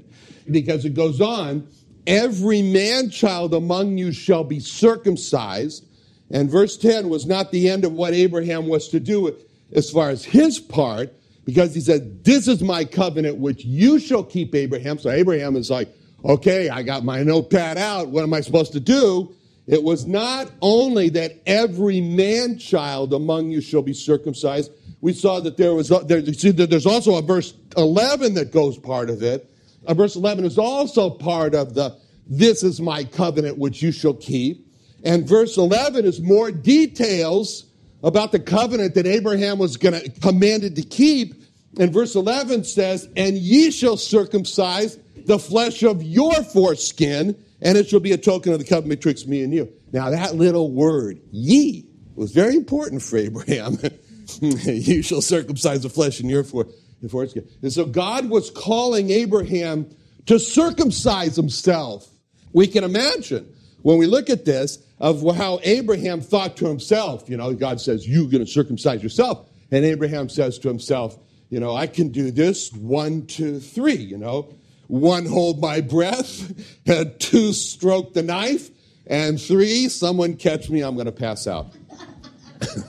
because 0.51 0.85
it 0.85 0.93
goes 0.93 1.21
on. 1.21 1.67
Every 2.05 2.61
man 2.61 3.09
child 3.09 3.55
among 3.55 3.97
you 3.97 4.11
shall 4.11 4.43
be 4.43 4.59
circumcised 4.59 5.87
And 6.31 6.49
verse 6.49 6.77
10 6.77 7.09
was 7.09 7.25
not 7.25 7.51
the 7.51 7.69
end 7.69 7.85
of 7.85 7.93
what 7.93 8.13
Abraham 8.13 8.67
was 8.67 8.87
to 8.89 8.99
do 8.99 9.35
as 9.73 9.89
far 9.89 10.09
as 10.09 10.23
his 10.23 10.59
part, 10.59 11.13
because 11.45 11.73
he 11.73 11.81
said, 11.81 12.23
This 12.23 12.47
is 12.47 12.61
my 12.61 12.85
covenant 12.85 13.37
which 13.37 13.65
you 13.65 13.99
shall 13.99 14.23
keep, 14.23 14.53
Abraham. 14.53 14.99
So 14.99 15.09
Abraham 15.09 15.55
is 15.55 15.69
like, 15.69 15.89
Okay, 16.23 16.69
I 16.69 16.83
got 16.83 17.03
my 17.03 17.23
notepad 17.23 17.77
out. 17.77 18.09
What 18.09 18.23
am 18.23 18.33
I 18.33 18.41
supposed 18.41 18.73
to 18.73 18.79
do? 18.79 19.33
It 19.67 19.83
was 19.83 20.07
not 20.07 20.51
only 20.61 21.09
that 21.09 21.41
every 21.45 22.01
man 22.01 22.57
child 22.57 23.13
among 23.13 23.51
you 23.51 23.61
shall 23.61 23.83
be 23.83 23.93
circumcised. 23.93 24.71
We 25.01 25.13
saw 25.13 25.39
that 25.41 25.57
there 25.57 25.75
was, 25.75 25.89
there, 26.07 26.25
see, 26.33 26.49
there's 26.51 26.87
also 26.87 27.15
a 27.15 27.21
verse 27.21 27.53
11 27.77 28.33
that 28.33 28.51
goes 28.51 28.77
part 28.77 29.09
of 29.09 29.21
it. 29.21 29.49
A 29.85 29.93
verse 29.93 30.15
11 30.15 30.43
is 30.43 30.57
also 30.57 31.09
part 31.09 31.53
of 31.53 31.75
the, 31.75 31.95
this 32.27 32.63
is 32.63 32.81
my 32.81 33.03
covenant 33.03 33.59
which 33.59 33.81
you 33.81 33.91
shall 33.91 34.15
keep. 34.15 34.68
And 35.03 35.27
verse 35.27 35.57
11 35.57 36.05
is 36.05 36.21
more 36.21 36.51
details 36.51 37.65
about 38.03 38.31
the 38.31 38.39
covenant 38.39 38.95
that 38.95 39.05
Abraham 39.05 39.57
was 39.57 39.77
going 39.77 39.99
to 39.99 40.09
commanded 40.21 40.75
to 40.75 40.81
keep. 40.81 41.35
And 41.79 41.93
verse 41.93 42.15
11 42.15 42.63
says, 42.63 43.07
and 43.15 43.37
ye 43.37 43.71
shall 43.71 43.97
circumcise 43.97 44.97
the 45.25 45.39
flesh 45.39 45.83
of 45.83 46.01
your 46.01 46.33
foreskin, 46.43 47.35
and 47.61 47.77
it 47.77 47.87
shall 47.87 47.99
be 47.99 48.11
a 48.11 48.17
token 48.17 48.53
of 48.53 48.59
the 48.59 48.65
covenant 48.65 49.01
betwixt 49.01 49.27
me 49.27 49.43
and 49.43 49.53
you. 49.53 49.71
Now, 49.91 50.09
that 50.09 50.35
little 50.35 50.71
word, 50.71 51.19
ye, 51.31 51.85
was 52.15 52.31
very 52.31 52.55
important 52.55 53.01
for 53.01 53.17
Abraham. 53.17 53.77
you 54.41 55.01
shall 55.01 55.21
circumcise 55.21 55.83
the 55.83 55.89
flesh 55.89 56.19
in 56.19 56.29
your 56.29 56.43
foreskin. 56.43 57.47
And 57.61 57.71
so 57.71 57.85
God 57.85 58.29
was 58.29 58.49
calling 58.49 59.09
Abraham 59.09 59.89
to 60.25 60.39
circumcise 60.39 61.35
himself. 61.35 62.07
We 62.53 62.67
can 62.67 62.83
imagine 62.83 63.53
when 63.81 63.97
we 63.97 64.05
look 64.05 64.29
at 64.29 64.45
this 64.45 64.79
of 64.99 65.23
how 65.35 65.59
Abraham 65.63 66.21
thought 66.21 66.57
to 66.57 66.67
himself, 66.67 67.29
you 67.29 67.37
know, 67.37 67.53
God 67.53 67.79
says, 67.79 68.07
You're 68.07 68.29
going 68.29 68.45
to 68.45 68.51
circumcise 68.51 69.01
yourself. 69.01 69.49
And 69.71 69.85
Abraham 69.85 70.29
says 70.29 70.59
to 70.59 70.67
himself, 70.67 71.17
You 71.49 71.59
know, 71.59 71.75
I 71.75 71.87
can 71.87 72.09
do 72.09 72.31
this 72.31 72.71
one, 72.73 73.25
two, 73.25 73.59
three, 73.59 73.95
you 73.95 74.17
know. 74.17 74.53
One, 74.87 75.25
hold 75.25 75.61
my 75.61 75.81
breath. 75.81 76.51
and 76.85 77.19
Two, 77.19 77.53
stroke 77.53 78.13
the 78.13 78.23
knife. 78.23 78.69
And 79.07 79.41
three, 79.41 79.87
someone 79.89 80.35
catch 80.35 80.69
me, 80.69 80.81
I'm 80.81 80.95
going 80.95 81.05
to 81.05 81.11
pass 81.11 81.47
out. 81.47 81.73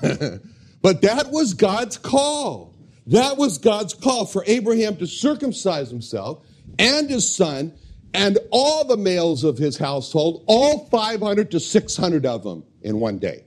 but 0.82 1.02
that 1.02 1.30
was 1.30 1.54
God's 1.54 1.96
call. 1.96 2.74
That 3.06 3.36
was 3.36 3.58
God's 3.58 3.94
call 3.94 4.26
for 4.26 4.44
Abraham 4.46 4.96
to 4.96 5.06
circumcise 5.06 5.90
himself 5.90 6.44
and 6.78 7.08
his 7.08 7.34
son 7.34 7.72
and 8.14 8.38
all 8.50 8.84
the 8.84 8.96
males 8.96 9.44
of 9.44 9.58
his 9.58 9.76
household, 9.76 10.44
all 10.46 10.86
500 10.86 11.50
to 11.52 11.60
600 11.60 12.26
of 12.26 12.42
them 12.42 12.64
in 12.82 12.98
one 13.00 13.18
day. 13.18 13.44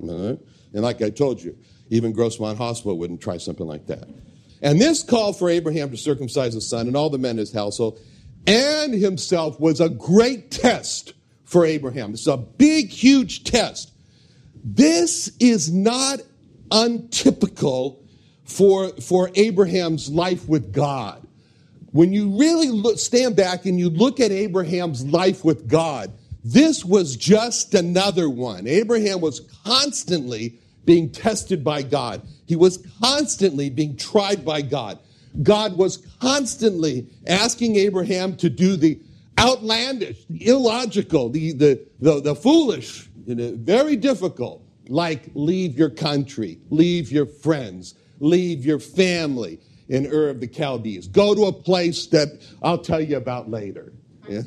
And 0.00 0.38
like 0.72 1.02
I 1.02 1.10
told 1.10 1.42
you, 1.42 1.56
even 1.90 2.12
Grossmont 2.12 2.56
Hospital 2.56 2.98
wouldn't 2.98 3.20
try 3.20 3.36
something 3.36 3.66
like 3.66 3.86
that. 3.86 4.08
And 4.62 4.80
this 4.80 5.02
call 5.02 5.32
for 5.32 5.50
Abraham 5.50 5.90
to 5.90 5.96
circumcise 5.96 6.54
his 6.54 6.68
son 6.68 6.86
and 6.86 6.96
all 6.96 7.10
the 7.10 7.18
men 7.18 7.32
in 7.32 7.38
his 7.38 7.52
household 7.52 8.00
and 8.46 8.92
himself 8.94 9.58
was 9.60 9.80
a 9.80 9.88
great 9.88 10.50
test 10.50 11.14
for 11.44 11.64
Abraham. 11.64 12.14
It's 12.14 12.26
a 12.26 12.36
big, 12.36 12.88
huge 12.88 13.44
test. 13.44 13.92
This 14.64 15.30
is 15.38 15.72
not 15.72 16.20
untypical 16.70 18.02
for, 18.44 18.88
for 19.00 19.30
Abraham's 19.34 20.10
life 20.10 20.48
with 20.48 20.72
God. 20.72 21.21
When 21.92 22.12
you 22.12 22.38
really 22.38 22.68
look, 22.68 22.98
stand 22.98 23.36
back 23.36 23.66
and 23.66 23.78
you 23.78 23.90
look 23.90 24.18
at 24.18 24.32
Abraham's 24.32 25.04
life 25.04 25.44
with 25.44 25.68
God, 25.68 26.10
this 26.42 26.84
was 26.84 27.16
just 27.16 27.74
another 27.74 28.28
one. 28.28 28.66
Abraham 28.66 29.20
was 29.20 29.40
constantly 29.64 30.58
being 30.84 31.10
tested 31.10 31.62
by 31.62 31.82
God. 31.82 32.22
He 32.46 32.56
was 32.56 32.84
constantly 33.00 33.70
being 33.70 33.96
tried 33.96 34.44
by 34.44 34.62
God. 34.62 34.98
God 35.42 35.76
was 35.76 35.98
constantly 36.20 37.06
asking 37.26 37.76
Abraham 37.76 38.36
to 38.36 38.50
do 38.50 38.76
the 38.76 38.98
outlandish, 39.38 40.24
the 40.28 40.46
illogical, 40.46 41.28
the, 41.28 41.52
the, 41.52 41.86
the, 42.00 42.20
the 42.20 42.34
foolish, 42.34 43.08
you 43.26 43.34
know, 43.34 43.52
very 43.56 43.96
difficult, 43.96 44.62
like 44.88 45.30
leave 45.34 45.78
your 45.78 45.90
country, 45.90 46.58
leave 46.70 47.12
your 47.12 47.26
friends, 47.26 47.94
leave 48.18 48.64
your 48.64 48.78
family 48.78 49.60
in 49.92 50.06
Ur 50.06 50.30
of 50.30 50.40
the 50.40 50.48
Chaldees. 50.48 51.06
Go 51.06 51.34
to 51.34 51.44
a 51.44 51.52
place 51.52 52.06
that 52.06 52.40
I'll 52.62 52.78
tell 52.78 53.00
you 53.00 53.18
about 53.18 53.50
later. 53.50 53.92
Yeah? 54.26 54.40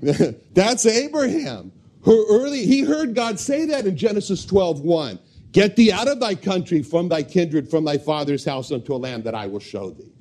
That's 0.54 0.86
Abraham. 0.86 1.72
Her 2.04 2.24
early, 2.30 2.64
he 2.64 2.82
heard 2.82 3.16
God 3.16 3.40
say 3.40 3.66
that 3.66 3.86
in 3.86 3.96
Genesis 3.96 4.46
12, 4.46 4.80
1. 4.80 5.18
Get 5.50 5.74
thee 5.74 5.90
out 5.90 6.06
of 6.06 6.20
thy 6.20 6.36
country, 6.36 6.84
from 6.84 7.08
thy 7.08 7.24
kindred, 7.24 7.68
from 7.68 7.84
thy 7.84 7.98
father's 7.98 8.44
house 8.44 8.70
unto 8.70 8.94
a 8.94 8.98
land 8.98 9.24
that 9.24 9.34
I 9.34 9.48
will 9.48 9.58
show 9.58 9.90
thee. 9.90 10.12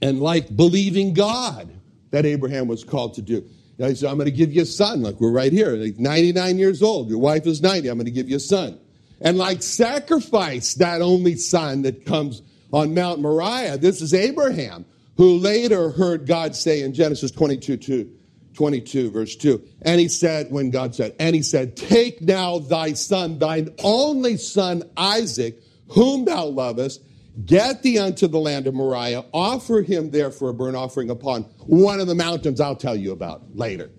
And 0.00 0.20
like 0.20 0.56
believing 0.56 1.12
God 1.12 1.70
that 2.10 2.24
Abraham 2.24 2.68
was 2.68 2.84
called 2.84 3.12
to 3.14 3.22
do. 3.22 3.44
he 3.76 3.94
said, 3.94 4.08
I'm 4.08 4.16
going 4.16 4.26
to 4.26 4.30
give 4.30 4.50
you 4.50 4.62
a 4.62 4.66
son. 4.66 5.02
Like 5.02 5.20
we're 5.20 5.30
right 5.30 5.52
here, 5.52 5.72
like 5.72 5.98
99 5.98 6.56
years 6.56 6.82
old. 6.82 7.10
Your 7.10 7.18
wife 7.18 7.46
is 7.46 7.60
90. 7.60 7.88
I'm 7.88 7.98
going 7.98 8.06
to 8.06 8.10
give 8.10 8.30
you 8.30 8.36
a 8.36 8.40
son. 8.40 8.78
And 9.20 9.36
like 9.36 9.62
sacrifice 9.62 10.74
that 10.74 11.02
only 11.02 11.36
son 11.36 11.82
that 11.82 12.06
comes 12.06 12.40
on 12.74 12.92
Mount 12.92 13.20
Moriah. 13.20 13.78
This 13.78 14.02
is 14.02 14.12
Abraham, 14.12 14.84
who 15.16 15.38
later 15.38 15.90
heard 15.90 16.26
God 16.26 16.56
say 16.56 16.82
in 16.82 16.92
Genesis 16.92 17.30
22, 17.30 17.76
2, 17.76 18.10
22, 18.52 19.10
verse 19.12 19.36
2. 19.36 19.62
And 19.82 20.00
he 20.00 20.08
said, 20.08 20.50
when 20.50 20.70
God 20.70 20.92
said, 20.92 21.14
and 21.20 21.36
he 21.36 21.42
said, 21.42 21.76
Take 21.76 22.20
now 22.20 22.58
thy 22.58 22.94
son, 22.94 23.38
thine 23.38 23.72
only 23.84 24.36
son 24.36 24.82
Isaac, 24.96 25.62
whom 25.90 26.24
thou 26.24 26.46
lovest, 26.46 27.00
get 27.46 27.84
thee 27.84 28.00
unto 28.00 28.26
the 28.26 28.40
land 28.40 28.66
of 28.66 28.74
Moriah, 28.74 29.24
offer 29.32 29.82
him 29.82 30.10
there 30.10 30.32
for 30.32 30.48
a 30.48 30.54
burnt 30.54 30.76
offering 30.76 31.10
upon 31.10 31.42
one 31.66 32.00
of 32.00 32.08
the 32.08 32.16
mountains 32.16 32.60
I'll 32.60 32.74
tell 32.74 32.96
you 32.96 33.12
about 33.12 33.42
later. 33.54 33.92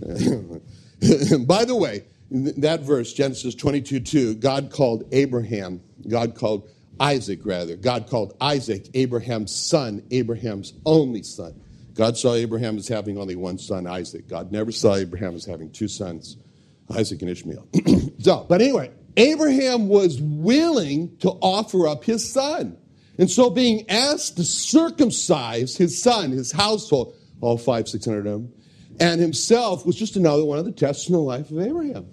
By 0.00 1.66
the 1.66 1.76
way, 1.78 2.04
that 2.30 2.80
verse, 2.80 3.12
Genesis 3.12 3.54
22 3.54 4.00
2, 4.00 4.34
God 4.36 4.70
called 4.70 5.04
Abraham, 5.12 5.82
God 6.08 6.34
called 6.34 6.70
Isaac, 7.00 7.40
rather. 7.44 7.76
God 7.76 8.08
called 8.08 8.36
Isaac 8.40 8.88
Abraham's 8.94 9.54
son, 9.54 10.02
Abraham's 10.10 10.72
only 10.84 11.22
son. 11.22 11.60
God 11.94 12.16
saw 12.16 12.34
Abraham 12.34 12.76
as 12.78 12.88
having 12.88 13.18
only 13.18 13.36
one 13.36 13.58
son, 13.58 13.86
Isaac. 13.86 14.28
God 14.28 14.50
never 14.50 14.72
saw 14.72 14.94
Abraham 14.94 15.34
as 15.34 15.44
having 15.44 15.70
two 15.70 15.88
sons, 15.88 16.36
Isaac 16.90 17.20
and 17.20 17.30
Ishmael. 17.30 17.68
so, 18.18 18.46
but 18.48 18.62
anyway, 18.62 18.90
Abraham 19.16 19.88
was 19.88 20.20
willing 20.20 21.16
to 21.18 21.30
offer 21.30 21.86
up 21.86 22.04
his 22.04 22.30
son. 22.30 22.78
And 23.18 23.30
so 23.30 23.50
being 23.50 23.88
asked 23.90 24.36
to 24.38 24.44
circumcise 24.44 25.76
his 25.76 26.02
son, 26.02 26.30
his 26.30 26.50
household, 26.50 27.14
all 27.40 27.58
five, 27.58 27.88
six 27.88 28.06
hundred 28.06 28.26
of 28.26 28.42
them, 28.42 28.52
and 29.00 29.20
himself 29.20 29.84
was 29.84 29.96
just 29.96 30.16
another 30.16 30.44
one 30.44 30.58
of 30.58 30.64
the 30.64 30.72
tests 30.72 31.08
in 31.08 31.12
the 31.12 31.20
life 31.20 31.50
of 31.50 31.60
Abraham. 31.60 32.06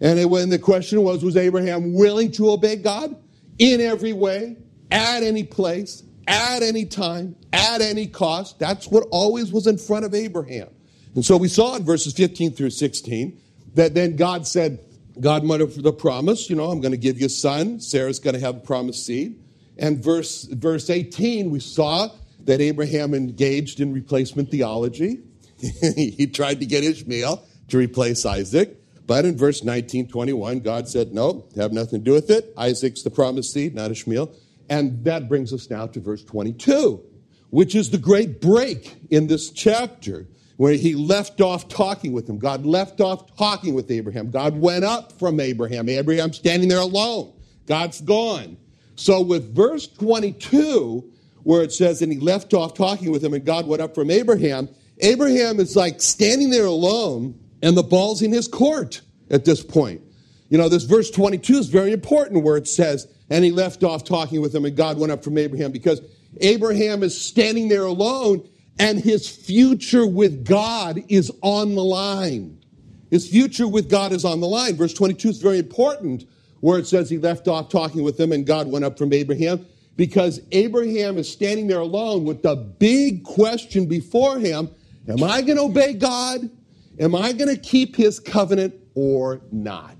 And 0.00 0.18
it, 0.18 0.28
when 0.28 0.50
the 0.50 0.58
question 0.58 1.02
was, 1.02 1.24
was 1.24 1.36
Abraham 1.36 1.94
willing 1.94 2.30
to 2.32 2.50
obey 2.50 2.76
God 2.76 3.16
in 3.58 3.80
every 3.80 4.12
way, 4.12 4.56
at 4.90 5.22
any 5.22 5.44
place, 5.44 6.02
at 6.26 6.62
any 6.62 6.84
time, 6.84 7.36
at 7.52 7.80
any 7.80 8.06
cost. 8.06 8.58
That's 8.58 8.86
what 8.88 9.06
always 9.10 9.52
was 9.52 9.66
in 9.66 9.78
front 9.78 10.04
of 10.04 10.14
Abraham. 10.14 10.68
And 11.14 11.24
so 11.24 11.36
we 11.36 11.48
saw 11.48 11.76
in 11.76 11.84
verses 11.84 12.12
15 12.12 12.52
through 12.52 12.70
16 12.70 13.40
that 13.74 13.94
then 13.94 14.16
God 14.16 14.46
said, 14.46 14.80
God 15.20 15.44
made 15.44 15.60
the 15.60 15.92
promise, 15.92 16.50
you 16.50 16.56
know, 16.56 16.70
I'm 16.70 16.80
going 16.80 16.92
to 16.92 16.98
give 16.98 17.20
you 17.20 17.26
a 17.26 17.30
son. 17.30 17.80
Sarah's 17.80 18.18
going 18.18 18.34
to 18.34 18.40
have 18.40 18.56
a 18.56 18.60
promised 18.60 19.06
seed. 19.06 19.40
And 19.78 20.02
verse, 20.02 20.44
verse 20.44 20.90
18, 20.90 21.50
we 21.50 21.60
saw 21.60 22.08
that 22.40 22.60
Abraham 22.60 23.14
engaged 23.14 23.80
in 23.80 23.92
replacement 23.92 24.50
theology. 24.50 25.20
he 25.96 26.26
tried 26.26 26.60
to 26.60 26.66
get 26.66 26.84
Ishmael 26.84 27.44
to 27.68 27.78
replace 27.78 28.26
Isaac. 28.26 28.76
But 29.06 29.24
in 29.24 29.36
verse 29.36 29.62
19, 29.62 30.08
21, 30.08 30.60
God 30.60 30.88
said, 30.88 31.12
No, 31.12 31.46
have 31.56 31.72
nothing 31.72 32.00
to 32.00 32.04
do 32.04 32.12
with 32.12 32.30
it. 32.30 32.52
Isaac's 32.56 33.02
the 33.02 33.10
promised 33.10 33.52
seed, 33.52 33.74
not 33.74 33.90
Ishmael. 33.90 34.32
And 34.70 35.04
that 35.04 35.28
brings 35.28 35.52
us 35.52 35.68
now 35.68 35.86
to 35.88 36.00
verse 36.00 36.24
22, 36.24 37.02
which 37.50 37.74
is 37.74 37.90
the 37.90 37.98
great 37.98 38.40
break 38.40 38.96
in 39.10 39.26
this 39.26 39.50
chapter 39.50 40.26
where 40.56 40.74
he 40.74 40.94
left 40.94 41.40
off 41.40 41.68
talking 41.68 42.12
with 42.12 42.28
him. 42.28 42.38
God 42.38 42.64
left 42.64 43.00
off 43.00 43.36
talking 43.36 43.74
with 43.74 43.90
Abraham. 43.90 44.30
God 44.30 44.58
went 44.58 44.84
up 44.84 45.12
from 45.18 45.40
Abraham. 45.40 45.88
Abraham 45.88 46.32
standing 46.32 46.68
there 46.68 46.78
alone. 46.78 47.32
God's 47.66 48.00
gone. 48.00 48.56
So 48.96 49.20
with 49.20 49.54
verse 49.54 49.88
22, 49.88 51.12
where 51.42 51.62
it 51.62 51.72
says, 51.72 52.02
and 52.02 52.12
he 52.12 52.20
left 52.20 52.54
off 52.54 52.74
talking 52.74 53.10
with 53.10 53.24
him 53.24 53.34
and 53.34 53.44
God 53.44 53.66
went 53.66 53.82
up 53.82 53.94
from 53.94 54.10
Abraham, 54.10 54.68
Abraham 55.00 55.58
is 55.58 55.74
like 55.74 56.00
standing 56.00 56.50
there 56.50 56.66
alone 56.66 57.38
and 57.64 57.76
the 57.76 57.82
ball's 57.82 58.20
in 58.20 58.30
his 58.30 58.46
court 58.46 59.00
at 59.30 59.46
this 59.46 59.62
point. 59.62 60.02
You 60.50 60.58
know, 60.58 60.68
this 60.68 60.84
verse 60.84 61.10
22 61.10 61.54
is 61.54 61.68
very 61.68 61.92
important 61.92 62.44
where 62.44 62.58
it 62.58 62.68
says, 62.68 63.08
and 63.30 63.42
he 63.42 63.50
left 63.50 63.82
off 63.82 64.04
talking 64.04 64.42
with 64.42 64.54
him, 64.54 64.66
and 64.66 64.76
God 64.76 64.98
went 64.98 65.10
up 65.10 65.24
from 65.24 65.38
Abraham 65.38 65.72
because 65.72 66.02
Abraham 66.42 67.02
is 67.02 67.18
standing 67.18 67.68
there 67.68 67.86
alone, 67.86 68.46
and 68.78 68.98
his 69.00 69.26
future 69.26 70.06
with 70.06 70.44
God 70.44 71.02
is 71.08 71.32
on 71.40 71.74
the 71.74 71.82
line. 71.82 72.62
His 73.10 73.26
future 73.26 73.66
with 73.66 73.88
God 73.88 74.12
is 74.12 74.26
on 74.26 74.40
the 74.40 74.46
line. 74.46 74.76
Verse 74.76 74.92
22 74.92 75.30
is 75.30 75.38
very 75.38 75.58
important 75.58 76.26
where 76.60 76.78
it 76.78 76.86
says 76.86 77.08
he 77.08 77.16
left 77.16 77.48
off 77.48 77.70
talking 77.70 78.02
with 78.02 78.18
them 78.18 78.32
and 78.32 78.46
God 78.46 78.70
went 78.70 78.84
up 78.84 78.98
from 78.98 79.12
Abraham 79.12 79.64
because 79.96 80.40
Abraham 80.52 81.16
is 81.16 81.30
standing 81.30 81.66
there 81.66 81.80
alone 81.80 82.24
with 82.24 82.42
the 82.42 82.56
big 82.56 83.24
question 83.24 83.86
before 83.86 84.38
him 84.38 84.68
Am 85.06 85.22
I 85.22 85.42
going 85.42 85.58
to 85.58 85.64
obey 85.64 85.92
God? 85.92 86.50
Am 86.98 87.14
I 87.14 87.32
going 87.32 87.54
to 87.54 87.60
keep 87.60 87.96
his 87.96 88.20
covenant 88.20 88.74
or 88.94 89.40
not? 89.50 89.96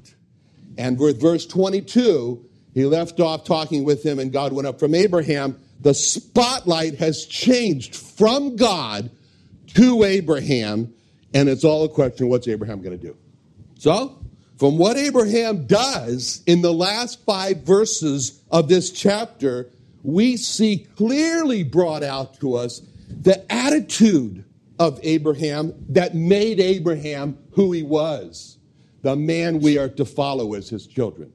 And 0.78 0.98
with 0.98 1.20
verse 1.20 1.46
22, 1.46 2.44
he 2.72 2.84
left 2.84 3.20
off 3.20 3.44
talking 3.44 3.84
with 3.84 4.04
him 4.04 4.18
and 4.18 4.32
God 4.32 4.52
went 4.52 4.66
up 4.66 4.78
from 4.78 4.94
Abraham. 4.94 5.58
The 5.80 5.94
spotlight 5.94 6.96
has 6.96 7.26
changed 7.26 7.94
from 7.94 8.56
God 8.56 9.10
to 9.74 10.04
Abraham, 10.04 10.94
and 11.32 11.48
it's 11.48 11.64
all 11.64 11.84
a 11.84 11.88
question 11.88 12.28
what's 12.28 12.46
Abraham 12.48 12.80
going 12.80 12.98
to 12.98 13.06
do? 13.06 13.16
So, 13.76 14.18
from 14.56 14.78
what 14.78 14.96
Abraham 14.96 15.66
does 15.66 16.42
in 16.46 16.62
the 16.62 16.72
last 16.72 17.24
five 17.24 17.62
verses 17.62 18.40
of 18.50 18.68
this 18.68 18.90
chapter, 18.90 19.68
we 20.04 20.36
see 20.36 20.86
clearly 20.96 21.64
brought 21.64 22.04
out 22.04 22.38
to 22.40 22.54
us 22.54 22.82
the 23.08 23.52
attitude 23.52 24.44
of 24.84 25.00
Abraham 25.02 25.72
that 25.88 26.14
made 26.14 26.60
Abraham 26.60 27.38
who 27.52 27.72
he 27.72 27.82
was, 27.82 28.58
the 29.00 29.16
man 29.16 29.60
we 29.60 29.78
are 29.78 29.88
to 29.88 30.04
follow 30.04 30.52
as 30.52 30.68
his 30.68 30.86
children. 30.86 31.32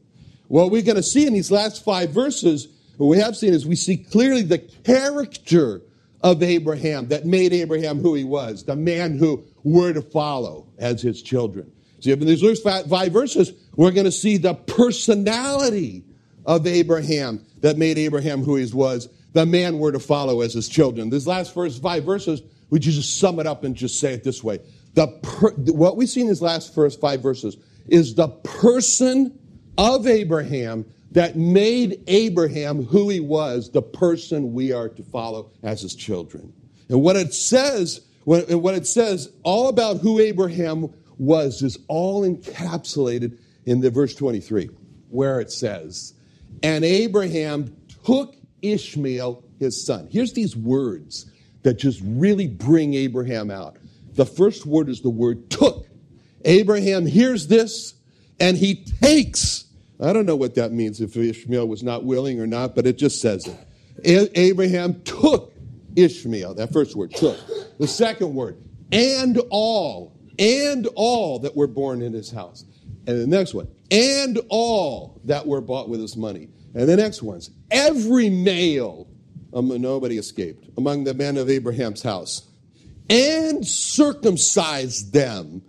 What 0.50 0.70
we're 0.70 0.84
going 0.84 0.98
to 0.98 1.04
see 1.04 1.26
in 1.26 1.34
these 1.34 1.50
last 1.50 1.84
five 1.84 2.12
verses, 2.12 2.68
what 2.98 3.08
we 3.08 3.18
have 3.18 3.36
seen 3.36 3.54
is 3.54 3.66
we 3.66 3.76
see 3.76 3.98
clearly 3.98 4.44
the 4.44 4.60
character 4.60 5.82
of 6.22 6.44
Abraham 6.44 7.08
that 7.08 7.26
made 7.26 7.52
Abraham 7.52 8.00
who 8.00 8.14
he 8.14 8.24
was, 8.24 8.66
the 8.66 8.76
man 8.76 9.18
who 9.18 9.44
we're 9.64 9.94
to 9.94 10.02
follow 10.04 10.68
as 10.78 11.02
his 11.02 11.24
children. 11.24 11.72
See, 12.02 12.12
in 12.12 12.20
these 12.20 12.42
first 12.42 12.64
five 12.64 13.12
verses, 13.12 13.54
we're 13.76 13.92
going 13.92 14.06
to 14.06 14.12
see 14.12 14.38
the 14.38 14.54
personality 14.54 16.04
of 16.46 16.68
Abraham 16.68 17.44
that 17.62 17.80
made 17.80 17.98
Abraham 17.98 18.44
who 18.44 18.58
he 18.58 18.72
was, 18.72 19.10
the 19.34 19.46
man 19.48 19.80
we're 19.80 19.92
to 19.92 20.00
follow 20.00 20.42
as 20.42 20.54
his 20.54 20.70
children. 20.70 21.10
These 21.10 21.26
last 21.26 21.54
first 21.54 21.82
five 21.82 22.04
verses, 22.04 22.44
would 22.70 22.86
you 22.86 22.92
just 22.92 23.20
sum 23.20 23.40
it 23.40 23.48
up 23.48 23.64
and 23.64 23.76
just 23.76 24.00
say 24.00 24.14
it 24.14 24.24
this 24.24 24.44
way? 24.44 24.60
The 24.94 25.08
per, 25.08 25.52
what 25.52 25.98
we 25.98 26.06
see 26.06 26.22
in 26.22 26.28
these 26.28 26.42
last 26.42 26.74
first 26.74 27.00
five 27.00 27.22
verses 27.22 27.58
is 27.88 28.16
the 28.16 28.28
person 28.28 29.38
of 29.78 30.08
Abraham 30.08 30.86
that 31.12 31.36
made 31.36 32.04
Abraham 32.08 32.84
who 32.84 33.10
he 33.10 33.20
was, 33.20 33.72
the 33.72 33.82
person 33.82 34.54
we 34.54 34.72
are 34.72 34.90
to 34.90 35.04
follow 35.04 35.52
as 35.64 35.82
his 35.82 35.96
children. 35.96 36.54
And 36.90 37.02
what 37.02 37.16
it 37.16 37.34
says, 37.34 38.02
what 38.26 38.76
it 38.76 38.88
says 38.88 39.32
all 39.44 39.70
about 39.70 39.98
who 39.98 40.20
Abraham 40.20 40.94
was 41.18 41.62
is 41.62 41.78
all 41.88 42.28
encapsulated 42.28 43.38
in 43.66 43.82
the 43.82 43.90
verse 43.90 44.16
23, 44.16 44.70
where 45.10 45.40
it 45.40 45.52
says, 45.52 46.14
And 46.64 46.86
Abraham 46.86 47.76
took 48.06 48.36
Ishmael, 48.62 49.44
his 49.60 49.86
son. 49.86 50.08
Here's 50.12 50.34
these 50.34 50.56
words 50.56 51.32
that 51.64 51.76
just 51.76 52.02
really 52.04 52.48
bring 52.48 52.94
Abraham 52.94 53.52
out. 53.52 53.78
The 54.14 54.26
first 54.26 54.66
word 54.66 54.90
is 54.90 55.02
the 55.02 55.10
word 55.10 55.50
took. 55.50 55.88
Abraham 56.46 57.06
hears 57.06 57.48
this 57.48 57.96
and 58.40 58.58
he 58.58 58.84
takes. 59.02 59.66
I 60.00 60.14
don't 60.14 60.26
know 60.26 60.36
what 60.36 60.56
that 60.56 60.72
means 60.72 61.02
if 61.02 61.16
Ishmael 61.18 61.68
was 61.68 61.84
not 61.84 62.06
willing 62.06 62.40
or 62.40 62.48
not, 62.48 62.76
but 62.76 62.88
it 62.88 62.98
just 62.98 63.22
says 63.22 63.48
it. 63.48 64.32
Abraham 64.36 65.02
took 65.02 65.54
Ishmael, 65.96 66.54
that 66.56 66.72
first 66.72 66.96
word, 66.96 67.12
took. 67.12 67.38
The 67.78 67.88
second 67.88 68.34
word, 68.34 68.58
and 68.92 69.42
all, 69.50 70.18
and 70.38 70.88
all 70.96 71.40
that 71.40 71.56
were 71.56 71.68
born 71.68 72.02
in 72.02 72.14
his 72.14 72.32
house. 72.32 72.64
And 73.08 73.20
the 73.20 73.28
next 73.28 73.54
one, 73.54 73.68
and 73.92 74.40
all 74.50 75.20
that 75.26 75.46
were 75.46 75.62
bought 75.62 75.90
with 75.90 76.00
his 76.00 76.16
money. 76.16 76.48
And 76.76 76.88
the 76.88 76.96
next 76.96 77.22
one's, 77.22 77.50
every 77.72 78.30
male 78.30 79.09
um, 79.54 79.70
nobody 79.82 80.18
escaped, 80.18 80.70
among 80.78 81.04
the 81.04 81.14
men 81.14 81.38
of 81.38 81.50
Abraham's 81.50 82.02
house, 82.02 82.48
and 83.10 83.66
circumcised 83.66 85.14
them, 85.14 85.62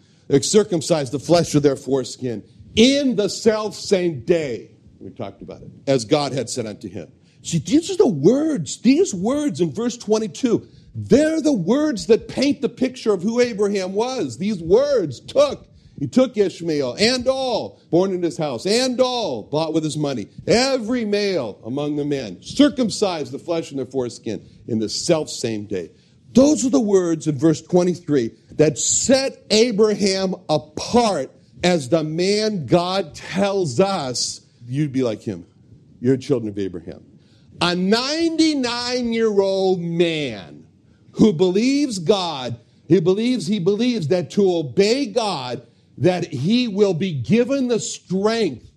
circumcised 0.42 1.12
the 1.12 1.18
flesh 1.18 1.54
of 1.54 1.62
their 1.62 1.76
foreskin, 1.76 2.42
in 2.76 3.16
the 3.16 3.28
self 3.28 3.74
same 3.74 4.20
day. 4.20 4.70
We 4.98 5.10
talked 5.10 5.42
about 5.42 5.62
it, 5.62 5.70
as 5.86 6.04
God 6.04 6.32
had 6.32 6.50
said 6.50 6.66
unto 6.66 6.88
him. 6.88 7.10
See, 7.42 7.58
these 7.58 7.90
are 7.90 7.96
the 7.96 8.06
words, 8.06 8.82
these 8.82 9.14
words 9.14 9.60
in 9.60 9.72
verse 9.72 9.96
22. 9.96 10.66
They're 10.94 11.40
the 11.40 11.52
words 11.52 12.06
that 12.06 12.28
paint 12.28 12.60
the 12.60 12.68
picture 12.68 13.12
of 13.12 13.22
who 13.22 13.40
Abraham 13.40 13.94
was. 13.94 14.38
These 14.38 14.62
words 14.62 15.20
took 15.20 15.66
he 16.00 16.06
took 16.06 16.34
Ishmael 16.36 16.96
and 16.98 17.28
all 17.28 17.78
born 17.90 18.14
in 18.14 18.22
his 18.22 18.38
house 18.38 18.64
and 18.64 18.98
all 19.00 19.42
bought 19.42 19.74
with 19.74 19.84
his 19.84 19.98
money, 19.98 20.28
every 20.46 21.04
male 21.04 21.60
among 21.64 21.96
the 21.96 22.06
men, 22.06 22.42
circumcised 22.42 23.32
the 23.32 23.38
flesh 23.38 23.70
in 23.70 23.76
their 23.76 23.86
foreskin 23.86 24.42
in 24.66 24.78
the 24.78 24.88
self 24.88 25.28
same 25.28 25.66
day. 25.66 25.90
Those 26.32 26.64
are 26.64 26.70
the 26.70 26.80
words 26.80 27.26
in 27.26 27.36
verse 27.36 27.60
23 27.60 28.30
that 28.52 28.78
set 28.78 29.44
Abraham 29.50 30.34
apart 30.48 31.30
as 31.62 31.90
the 31.90 32.02
man 32.02 32.64
God 32.64 33.14
tells 33.14 33.78
us 33.78 34.40
you'd 34.66 34.92
be 34.92 35.02
like 35.02 35.20
him. 35.20 35.44
You're 36.00 36.16
children 36.16 36.48
of 36.48 36.58
Abraham. 36.58 37.04
A 37.60 37.76
99 37.76 39.12
year 39.12 39.38
old 39.38 39.80
man 39.80 40.66
who 41.12 41.34
believes 41.34 41.98
God, 41.98 42.58
he 42.88 43.00
believes, 43.00 43.46
he 43.46 43.58
believes 43.58 44.08
that 44.08 44.30
to 44.30 44.56
obey 44.56 45.04
God 45.04 45.66
that 46.00 46.32
he 46.32 46.66
will 46.66 46.94
be 46.94 47.12
given 47.12 47.68
the 47.68 47.78
strength 47.78 48.70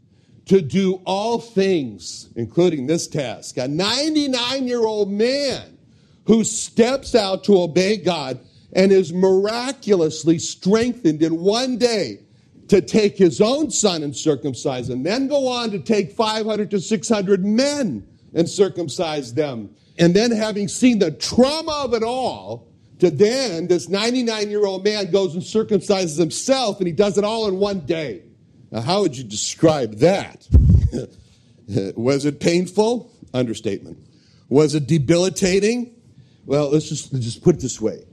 to 0.46 0.62
do 0.62 1.02
all 1.06 1.40
things, 1.40 2.30
including 2.36 2.86
this 2.86 3.08
task. 3.08 3.58
A 3.58 3.68
99 3.68 4.68
year 4.68 4.86
old 4.86 5.10
man 5.10 5.78
who 6.28 6.44
steps 6.44 7.16
out 7.16 7.46
to 7.46 7.62
obey 7.62 7.98
God 7.98 8.40
and 8.74 8.92
is 8.92 9.14
miraculously 9.14 10.38
strengthened 10.38 11.22
in 11.24 11.40
one 11.40 11.78
day 11.78 12.20
to 12.68 12.82
take 12.82 13.18
his 13.18 13.40
own 13.40 13.72
son 13.72 14.04
and 14.04 14.16
circumcise 14.16 14.90
and 14.90 15.06
then 15.06 15.28
go 15.28 15.48
on 15.48 15.72
to 15.72 15.80
take 15.80 16.12
500 16.12 16.72
to 16.72 16.80
600 16.80 17.46
men 17.46 18.06
and 18.34 18.50
circumcise 18.50 19.34
them. 19.34 19.74
And 19.98 20.14
then 20.14 20.32
having 20.32 20.68
seen 20.68 21.00
the 21.00 21.12
trauma 21.12 21.84
of 21.86 21.94
it 21.94 22.04
all, 22.04 22.68
to 23.00 23.10
then, 23.10 23.68
this 23.68 23.90
99 23.90 24.50
year 24.50 24.66
old 24.66 24.84
man 24.84 25.12
goes 25.12 25.34
and 25.34 25.44
circumcises 25.44 26.18
himself, 26.18 26.80
and 26.80 26.88
he 26.88 26.94
does 26.94 27.18
it 27.18 27.24
all 27.24 27.48
in 27.48 27.58
one 27.58 27.82
day. 27.82 28.24
Now, 28.72 28.82
how 28.82 29.02
would 29.02 29.18
you 29.18 29.24
describe 29.24 29.96
that? 29.96 30.48
Was 31.96 32.26
it 32.26 32.40
painful? 32.40 33.12
Understatement. 33.34 33.98
Was 34.50 34.76
it 34.76 34.88
debilitating? 34.88 35.96
Well, 36.46 36.72
let's 36.72 36.90
just, 36.90 37.14
let's 37.14 37.26
just 37.26 37.44
put 37.44 37.56
it 37.56 37.62
this 37.62 37.80
way. 37.80 38.04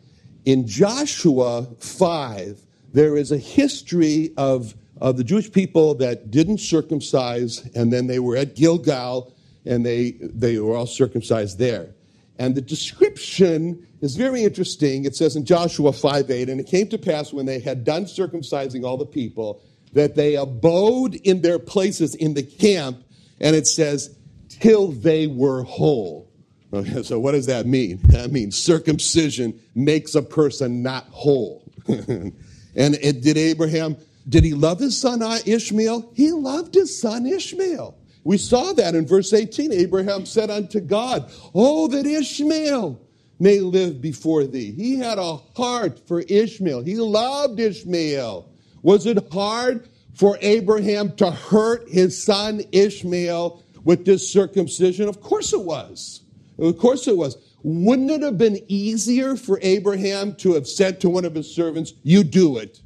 In 0.45 0.67
Joshua 0.67 1.67
5, 1.79 2.61
there 2.93 3.17
is 3.17 3.33
a 3.33 3.39
history 3.39 4.33
of, 4.37 4.75
of 5.01 5.17
the 5.17 5.25
Jewish 5.25 5.51
people 5.51 5.95
that 5.97 6.31
didn't 6.31 6.59
circumcise, 6.59 7.67
and 7.75 7.93
then 7.93 8.07
they 8.07 8.19
were 8.19 8.37
at 8.37 8.57
Gilgal, 8.57 9.35
and 9.67 9.85
they, 9.85 10.13
they 10.21 10.59
were 10.59 10.77
all 10.77 10.87
circumcised 10.87 11.59
there. 11.59 11.95
And 12.39 12.55
the 12.55 12.63
description 12.63 13.87
is 14.01 14.17
very 14.17 14.45
interesting. 14.45 15.05
It 15.05 15.15
says 15.15 15.37
in 15.37 15.45
Joshua 15.45 15.93
5 15.93 16.31
8, 16.31 16.49
and 16.49 16.61
it 16.61 16.67
came 16.67 16.89
to 16.89 16.99
pass 16.99 17.33
when 17.33 17.47
they 17.47 17.61
had 17.61 17.85
done 17.85 18.05
circumcising 18.05 18.85
all 18.85 18.97
the 18.97 19.07
people 19.07 19.63
that 19.93 20.15
they 20.15 20.37
abode 20.37 21.17
in 21.17 21.43
their 21.43 21.59
places 21.59 22.15
in 22.15 22.35
the 22.35 22.43
camp, 22.43 23.03
and 23.41 23.57
it 23.57 23.67
says, 23.67 24.17
till 24.49 24.89
they 24.89 25.27
were 25.27 25.63
whole. 25.63 26.31
Okay, 26.73 27.03
so 27.03 27.19
what 27.19 27.33
does 27.33 27.47
that 27.47 27.67
mean? 27.67 27.99
That 28.05 28.31
means 28.31 28.57
circumcision 28.57 29.59
makes 29.75 30.15
a 30.15 30.23
person 30.23 30.83
not 30.83 31.05
whole. 31.07 31.65
and 31.89 32.35
it, 32.77 33.23
did 33.23 33.37
Abraham, 33.37 33.97
did 34.29 34.45
he 34.45 34.55
love 34.55 34.79
his 34.79 35.01
son 35.01 35.23
Ishmael? 35.23 36.13
He 36.15 36.31
loved 36.31 36.75
his 36.75 37.01
son 37.01 37.27
Ishmael. 37.27 37.97
We 38.23 38.37
saw 38.37 38.73
that 38.75 38.95
in 38.95 39.07
verse 39.07 39.33
18. 39.33 39.73
Abraham 39.73 40.27
said 40.27 40.51
unto 40.51 40.81
God, 40.81 41.31
Oh, 41.55 41.89
that 41.89 42.07
Ishmael 42.07 43.01
may 43.41 43.61
live 43.61 44.01
before 44.01 44.45
thee. 44.45 44.71
He 44.71 44.97
had 44.97 45.19
a 45.19 45.37
heart 45.57 46.07
for 46.07 46.21
Ishmael. 46.21 46.83
He 46.83 46.97
loved 46.97 47.59
Ishmael. 47.59 48.49
Was 48.83 49.07
it 49.07 49.33
hard 49.33 49.89
for 50.15 50.39
Abraham 50.43 51.17
to 51.17 51.31
hurt 51.31 51.89
his 51.89 52.23
son 52.23 52.63
Ishmael 52.71 53.63
with 53.83 54.05
this 54.05 54.31
circumcision? 54.31 55.09
Of 55.09 55.23
course 55.23 55.53
it 55.53 55.63
was. 55.63 56.23
Of 56.59 56.79
course 56.79 57.09
it 57.09 57.17
was. 57.17 57.39
Wouldn't 57.63 58.11
it 58.11 58.23
have 58.23 58.39
been 58.39 58.61
easier 58.69 59.37
for 59.37 59.59
Abraham 59.63 60.35
to 60.37 60.55
have 60.55 60.67
said 60.67 61.01
to 61.01 61.11
one 61.11 61.25
of 61.25 61.35
his 61.35 61.53
servants, 61.55 61.95
You 62.03 62.23
do 62.23 62.59
it? 62.59 62.81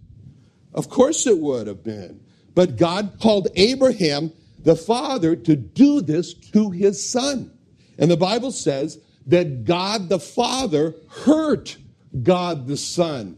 Of 0.73 0.89
course 0.89 1.27
it 1.27 1.39
would 1.39 1.67
have 1.67 1.85
been. 1.85 2.21
But 2.55 2.77
God 2.77 3.19
called 3.21 3.49
Abraham 3.57 4.33
the 4.61 4.77
Father 4.77 5.37
to 5.37 5.57
do 5.57 6.01
this 6.01 6.35
to 6.35 6.71
his 6.71 7.05
Son. 7.05 7.51
And 7.99 8.11
the 8.11 8.17
Bible 8.17 8.51
says 8.51 8.99
that 9.27 9.65
God 9.65 10.09
the 10.09 10.19
Father 10.19 10.95
hurt 11.09 11.77
God 12.23 12.67
the 12.67 12.77
Son 12.77 13.37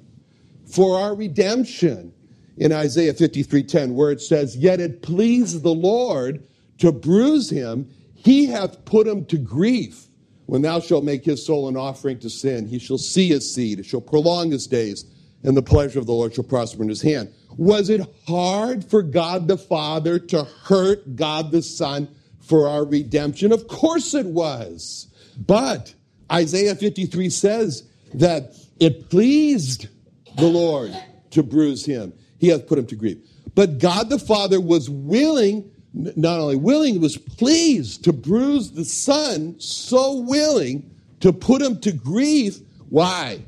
for 0.66 0.98
our 0.98 1.14
redemption. 1.14 2.12
in 2.58 2.72
Isaiah 2.72 3.12
53:10 3.12 3.94
where 3.94 4.10
it 4.10 4.20
says, 4.20 4.56
"Yet 4.56 4.80
it 4.80 5.02
pleased 5.02 5.62
the 5.62 5.74
Lord 5.74 6.42
to 6.78 6.90
bruise 6.90 7.50
him, 7.50 7.88
he 8.14 8.46
hath 8.46 8.84
put 8.84 9.06
him 9.06 9.24
to 9.26 9.36
grief. 9.36 10.08
When 10.46 10.62
thou 10.62 10.80
shalt 10.80 11.04
make 11.04 11.24
his 11.24 11.44
soul 11.44 11.68
an 11.68 11.76
offering 11.76 12.18
to 12.20 12.30
sin, 12.30 12.66
he 12.66 12.78
shall 12.78 12.98
see 12.98 13.28
his 13.28 13.52
seed, 13.52 13.80
it 13.80 13.86
shall 13.86 14.00
prolong 14.00 14.52
his 14.52 14.66
days, 14.66 15.04
and 15.42 15.56
the 15.56 15.62
pleasure 15.62 15.98
of 15.98 16.06
the 16.06 16.12
Lord 16.12 16.34
shall 16.34 16.44
prosper 16.44 16.82
in 16.82 16.88
his 16.88 17.02
hand." 17.02 17.28
Was 17.58 17.90
it 17.90 18.02
hard 18.26 18.84
for 18.84 19.02
God 19.02 19.48
the 19.48 19.58
Father 19.58 20.18
to 20.18 20.44
hurt 20.44 21.16
God 21.16 21.50
the 21.50 21.62
Son 21.62 22.08
for 22.38 22.68
our 22.68 22.84
redemption? 22.84 23.52
Of 23.52 23.66
course 23.66 24.14
it 24.14 24.26
was. 24.26 25.08
But 25.36 25.94
Isaiah 26.30 26.74
53 26.74 27.30
says 27.30 27.84
that 28.14 28.54
it 28.80 29.10
pleased 29.10 29.88
the 30.36 30.46
Lord 30.46 30.92
to 31.30 31.42
bruise 31.42 31.84
him. 31.84 32.12
He 32.38 32.48
hath 32.48 32.66
put 32.66 32.78
him 32.78 32.86
to 32.86 32.96
grief. 32.96 33.18
But 33.54 33.78
God 33.78 34.10
the 34.10 34.18
Father 34.18 34.60
was 34.60 34.90
willing, 34.90 35.70
not 35.94 36.40
only 36.40 36.56
willing, 36.56 37.00
was 37.00 37.16
pleased 37.16 38.04
to 38.04 38.12
bruise 38.12 38.72
the 38.72 38.84
Son, 38.84 39.58
so 39.58 40.20
willing 40.20 40.90
to 41.20 41.32
put 41.32 41.62
him 41.62 41.80
to 41.80 41.92
grief. 41.92 42.58
Why? 42.90 43.40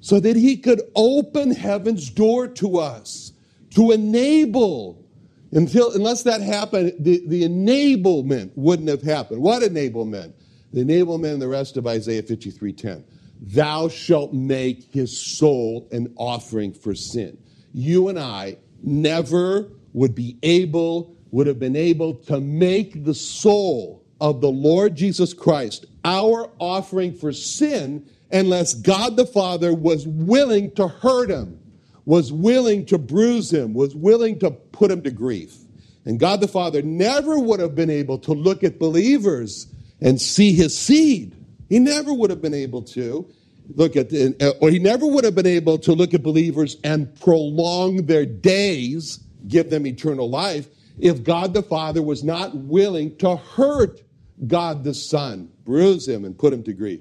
So 0.00 0.20
that 0.20 0.36
he 0.36 0.56
could 0.56 0.82
open 0.94 1.50
heaven's 1.50 2.10
door 2.10 2.46
to 2.48 2.78
us, 2.78 3.32
to 3.70 3.90
enable. 3.90 5.04
Until, 5.52 5.92
unless 5.92 6.22
that 6.24 6.42
happened, 6.42 6.92
the, 6.98 7.22
the 7.26 7.42
enablement 7.42 8.52
wouldn't 8.54 8.88
have 8.88 9.02
happened. 9.02 9.42
What 9.42 9.62
enablement? 9.62 10.32
The 10.76 10.84
enablement 10.84 11.32
and 11.32 11.40
the 11.40 11.48
rest 11.48 11.78
of 11.78 11.86
Isaiah 11.86 12.22
53:10. 12.22 13.02
Thou 13.40 13.88
shalt 13.88 14.34
make 14.34 14.92
his 14.92 15.18
soul 15.18 15.88
an 15.90 16.12
offering 16.16 16.74
for 16.74 16.94
sin. 16.94 17.38
You 17.72 18.08
and 18.08 18.18
I 18.18 18.58
never 18.82 19.70
would 19.94 20.14
be 20.14 20.36
able, 20.42 21.16
would 21.30 21.46
have 21.46 21.58
been 21.58 21.76
able 21.76 22.12
to 22.26 22.42
make 22.42 23.04
the 23.04 23.14
soul 23.14 24.02
of 24.20 24.42
the 24.42 24.50
Lord 24.50 24.94
Jesus 24.94 25.32
Christ 25.32 25.86
our 26.04 26.50
offering 26.58 27.14
for 27.14 27.32
sin 27.32 28.04
unless 28.30 28.74
God 28.74 29.16
the 29.16 29.24
Father 29.24 29.72
was 29.72 30.06
willing 30.06 30.72
to 30.72 30.88
hurt 30.88 31.30
him, 31.30 31.58
was 32.04 32.34
willing 32.34 32.84
to 32.84 32.98
bruise 32.98 33.50
him, 33.50 33.72
was 33.72 33.94
willing 33.96 34.38
to 34.40 34.50
put 34.50 34.90
him 34.90 35.00
to 35.04 35.10
grief. 35.10 35.56
And 36.04 36.20
God 36.20 36.42
the 36.42 36.48
Father 36.48 36.82
never 36.82 37.38
would 37.38 37.60
have 37.60 37.74
been 37.74 37.88
able 37.88 38.18
to 38.18 38.32
look 38.32 38.62
at 38.62 38.78
believers 38.78 39.68
and 40.00 40.20
see 40.20 40.52
his 40.52 40.76
seed. 40.76 41.34
He 41.68 41.78
never 41.78 42.12
would 42.12 42.30
have 42.30 42.42
been 42.42 42.54
able 42.54 42.82
to 42.82 43.28
look 43.74 43.96
at, 43.96 44.12
or 44.60 44.70
he 44.70 44.78
never 44.78 45.06
would 45.06 45.24
have 45.24 45.34
been 45.34 45.46
able 45.46 45.78
to 45.78 45.92
look 45.92 46.14
at 46.14 46.22
believers 46.22 46.76
and 46.84 47.18
prolong 47.20 48.06
their 48.06 48.26
days, 48.26 49.18
give 49.48 49.70
them 49.70 49.86
eternal 49.86 50.30
life, 50.30 50.68
if 50.98 51.24
God 51.24 51.52
the 51.54 51.62
Father 51.62 52.02
was 52.02 52.24
not 52.24 52.54
willing 52.56 53.16
to 53.16 53.36
hurt 53.36 54.02
God 54.46 54.84
the 54.84 54.94
Son, 54.94 55.50
bruise 55.64 56.06
him, 56.06 56.24
and 56.24 56.38
put 56.38 56.52
him 56.52 56.62
to 56.64 56.72
grief. 56.72 57.00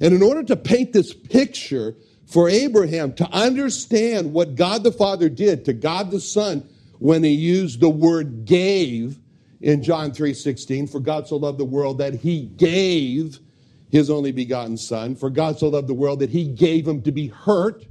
And 0.00 0.14
in 0.14 0.22
order 0.22 0.42
to 0.44 0.56
paint 0.56 0.92
this 0.92 1.12
picture 1.12 1.94
for 2.26 2.48
Abraham 2.48 3.14
to 3.14 3.28
understand 3.30 4.32
what 4.32 4.54
God 4.54 4.84
the 4.84 4.92
Father 4.92 5.28
did 5.28 5.64
to 5.64 5.72
God 5.72 6.10
the 6.10 6.20
Son 6.20 6.68
when 6.98 7.22
he 7.22 7.30
used 7.30 7.80
the 7.80 7.88
word 7.88 8.44
gave 8.44 9.18
in 9.60 9.82
John 9.82 10.12
3:16, 10.12 10.86
for 10.86 11.00
God 11.00 11.26
so 11.26 11.36
loved 11.36 11.58
the 11.58 11.64
world 11.64 11.98
that 11.98 12.14
he 12.14 12.42
gave 12.42 13.40
his 13.90 14.10
only 14.10 14.32
begotten 14.32 14.76
Son. 14.76 15.14
For 15.16 15.30
God 15.30 15.58
so 15.58 15.68
loved 15.68 15.88
the 15.88 15.94
world 15.94 16.20
that 16.20 16.30
he 16.30 16.44
gave 16.44 16.86
him 16.86 17.02
to 17.02 17.12
be 17.12 17.28
hurt, 17.28 17.86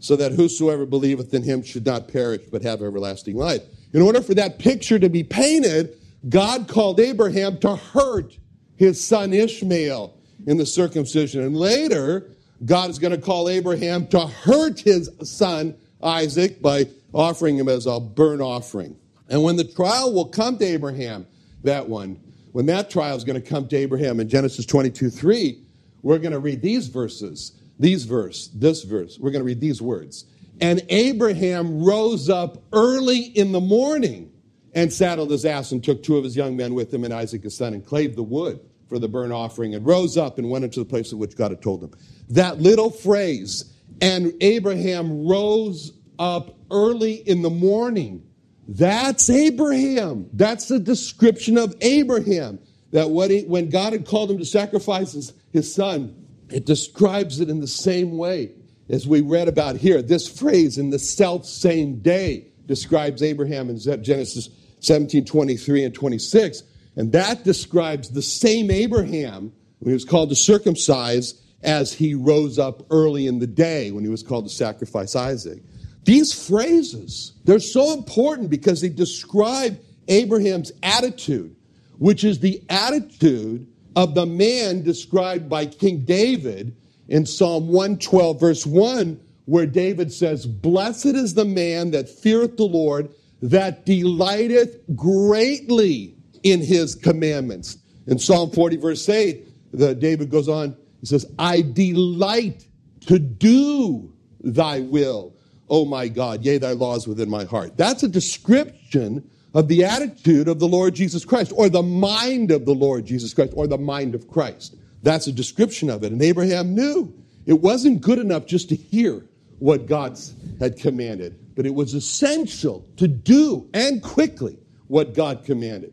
so 0.00 0.16
that 0.16 0.32
whosoever 0.32 0.86
believeth 0.86 1.32
in 1.34 1.42
him 1.42 1.62
should 1.62 1.86
not 1.86 2.08
perish, 2.08 2.42
but 2.50 2.62
have 2.62 2.82
everlasting 2.82 3.36
life. 3.36 3.62
In 3.92 4.02
order 4.02 4.20
for 4.20 4.34
that 4.34 4.58
picture 4.58 4.98
to 4.98 5.08
be 5.08 5.22
painted, 5.22 5.96
God 6.28 6.68
called 6.68 7.00
Abraham 7.00 7.58
to 7.58 7.76
hurt 7.76 8.36
his 8.76 9.02
son 9.02 9.32
Ishmael 9.32 10.14
in 10.46 10.56
the 10.56 10.66
circumcision. 10.66 11.42
And 11.42 11.56
later, 11.56 12.30
God 12.64 12.90
is 12.90 12.98
going 12.98 13.12
to 13.12 13.20
call 13.20 13.48
Abraham 13.48 14.06
to 14.08 14.26
hurt 14.26 14.80
his 14.80 15.10
son 15.22 15.74
Isaac 16.02 16.60
by 16.60 16.86
offering 17.12 17.56
him 17.56 17.68
as 17.68 17.86
a 17.86 17.98
burnt 17.98 18.40
offering. 18.40 18.96
And 19.28 19.42
when 19.42 19.56
the 19.56 19.64
trial 19.64 20.12
will 20.12 20.26
come 20.26 20.58
to 20.58 20.64
Abraham, 20.64 21.26
that 21.64 21.88
one, 21.88 22.20
when 22.52 22.66
that 22.66 22.90
trial 22.90 23.16
is 23.16 23.24
going 23.24 23.40
to 23.40 23.46
come 23.46 23.68
to 23.68 23.76
Abraham 23.76 24.20
in 24.20 24.28
Genesis 24.28 24.64
22 24.66 25.10
3, 25.10 25.62
we're 26.02 26.18
going 26.18 26.32
to 26.32 26.38
read 26.38 26.62
these 26.62 26.86
verses, 26.86 27.52
these 27.78 28.04
verse, 28.04 28.48
this 28.54 28.84
verse. 28.84 29.18
We're 29.18 29.30
going 29.30 29.40
to 29.40 29.46
read 29.46 29.60
these 29.60 29.82
words. 29.82 30.24
And 30.60 30.82
Abraham 30.88 31.84
rose 31.84 32.28
up 32.28 32.62
early 32.72 33.18
in 33.18 33.52
the 33.52 33.60
morning 33.60 34.32
and 34.74 34.92
saddled 34.92 35.30
his 35.30 35.44
ass 35.44 35.72
and 35.72 35.82
took 35.82 36.02
two 36.02 36.16
of 36.16 36.24
his 36.24 36.36
young 36.36 36.56
men 36.56 36.74
with 36.74 36.92
him 36.92 37.04
and 37.04 37.12
Isaac 37.12 37.42
his 37.42 37.56
son 37.56 37.74
and 37.74 37.84
clave 37.84 38.16
the 38.16 38.22
wood 38.22 38.60
for 38.88 38.98
the 38.98 39.08
burnt 39.08 39.32
offering 39.32 39.74
and 39.74 39.86
rose 39.86 40.16
up 40.16 40.38
and 40.38 40.50
went 40.50 40.64
into 40.64 40.80
the 40.80 40.86
place 40.86 41.12
of 41.12 41.18
which 41.18 41.36
God 41.36 41.50
had 41.50 41.62
told 41.62 41.82
him. 41.82 41.92
That 42.30 42.60
little 42.60 42.90
phrase, 42.90 43.72
and 44.00 44.32
Abraham 44.40 45.26
rose 45.26 45.92
up 46.18 46.56
early 46.70 47.14
in 47.14 47.42
the 47.42 47.50
morning 47.50 48.27
that's 48.68 49.30
Abraham. 49.30 50.28
That's 50.34 50.68
the 50.68 50.78
description 50.78 51.56
of 51.56 51.74
Abraham. 51.80 52.58
That 52.92 53.08
he, 53.30 53.42
when 53.42 53.70
God 53.70 53.94
had 53.94 54.06
called 54.06 54.30
him 54.30 54.38
to 54.38 54.44
sacrifice 54.44 55.12
his, 55.12 55.32
his 55.52 55.74
son, 55.74 56.14
it 56.50 56.66
describes 56.66 57.40
it 57.40 57.48
in 57.48 57.60
the 57.60 57.66
same 57.66 58.16
way 58.18 58.52
as 58.90 59.06
we 59.06 59.22
read 59.22 59.48
about 59.48 59.76
here. 59.76 60.02
This 60.02 60.28
phrase, 60.28 60.78
in 60.78 60.90
the 60.90 60.98
self 60.98 61.46
same 61.46 62.00
day, 62.00 62.46
describes 62.66 63.22
Abraham 63.22 63.70
in 63.70 63.78
Genesis 63.78 64.50
17 64.80 65.24
23 65.24 65.84
and 65.84 65.94
26. 65.94 66.62
And 66.96 67.12
that 67.12 67.44
describes 67.44 68.10
the 68.10 68.22
same 68.22 68.70
Abraham 68.70 69.52
when 69.78 69.90
he 69.90 69.94
was 69.94 70.04
called 70.04 70.28
to 70.30 70.36
circumcise 70.36 71.40
as 71.62 71.92
he 71.92 72.14
rose 72.14 72.58
up 72.58 72.86
early 72.90 73.26
in 73.26 73.38
the 73.38 73.46
day 73.46 73.90
when 73.90 74.04
he 74.04 74.10
was 74.10 74.22
called 74.22 74.46
to 74.46 74.54
sacrifice 74.54 75.16
Isaac. 75.16 75.62
These 76.04 76.32
phrases, 76.48 77.34
they're 77.44 77.58
so 77.58 77.92
important 77.92 78.50
because 78.50 78.80
they 78.80 78.88
describe 78.88 79.78
Abraham's 80.08 80.72
attitude, 80.82 81.54
which 81.98 82.24
is 82.24 82.40
the 82.40 82.62
attitude 82.68 83.66
of 83.96 84.14
the 84.14 84.26
man 84.26 84.82
described 84.82 85.48
by 85.48 85.66
King 85.66 86.00
David 86.00 86.76
in 87.08 87.26
Psalm 87.26 87.68
112, 87.68 88.40
verse 88.40 88.66
1, 88.66 89.20
where 89.46 89.66
David 89.66 90.12
says, 90.12 90.46
Blessed 90.46 91.06
is 91.06 91.34
the 91.34 91.44
man 91.44 91.90
that 91.90 92.08
feareth 92.08 92.56
the 92.56 92.64
Lord, 92.64 93.10
that 93.42 93.86
delighteth 93.86 94.80
greatly 94.94 96.14
in 96.42 96.60
his 96.60 96.94
commandments. 96.94 97.78
In 98.06 98.18
Psalm 98.18 98.50
40, 98.50 98.76
verse 98.76 99.08
8, 99.08 99.46
the, 99.72 99.94
David 99.94 100.30
goes 100.30 100.48
on, 100.48 100.76
he 101.00 101.06
says, 101.06 101.26
I 101.38 101.62
delight 101.62 102.66
to 103.06 103.18
do 103.18 104.12
thy 104.40 104.80
will. 104.80 105.34
Oh 105.70 105.84
my 105.84 106.08
God, 106.08 106.44
yea, 106.44 106.58
thy 106.58 106.72
law 106.72 106.96
is 106.96 107.06
within 107.06 107.28
my 107.28 107.44
heart. 107.44 107.76
That's 107.76 108.02
a 108.02 108.08
description 108.08 109.28
of 109.54 109.68
the 109.68 109.84
attitude 109.84 110.48
of 110.48 110.58
the 110.58 110.68
Lord 110.68 110.94
Jesus 110.94 111.24
Christ, 111.24 111.52
or 111.54 111.68
the 111.68 111.82
mind 111.82 112.50
of 112.50 112.64
the 112.64 112.74
Lord 112.74 113.06
Jesus 113.06 113.34
Christ, 113.34 113.52
or 113.56 113.66
the 113.66 113.78
mind 113.78 114.14
of 114.14 114.28
Christ. 114.28 114.76
That's 115.02 115.26
a 115.26 115.32
description 115.32 115.90
of 115.90 116.02
it. 116.04 116.12
And 116.12 116.20
Abraham 116.22 116.74
knew 116.74 117.14
it 117.46 117.60
wasn't 117.60 118.00
good 118.00 118.18
enough 118.18 118.46
just 118.46 118.68
to 118.68 118.76
hear 118.76 119.24
what 119.58 119.86
God 119.86 120.18
had 120.60 120.78
commanded, 120.78 121.38
but 121.54 121.66
it 121.66 121.74
was 121.74 121.94
essential 121.94 122.86
to 122.96 123.08
do 123.08 123.68
and 123.74 124.02
quickly 124.02 124.58
what 124.86 125.14
God 125.14 125.44
commanded. 125.44 125.92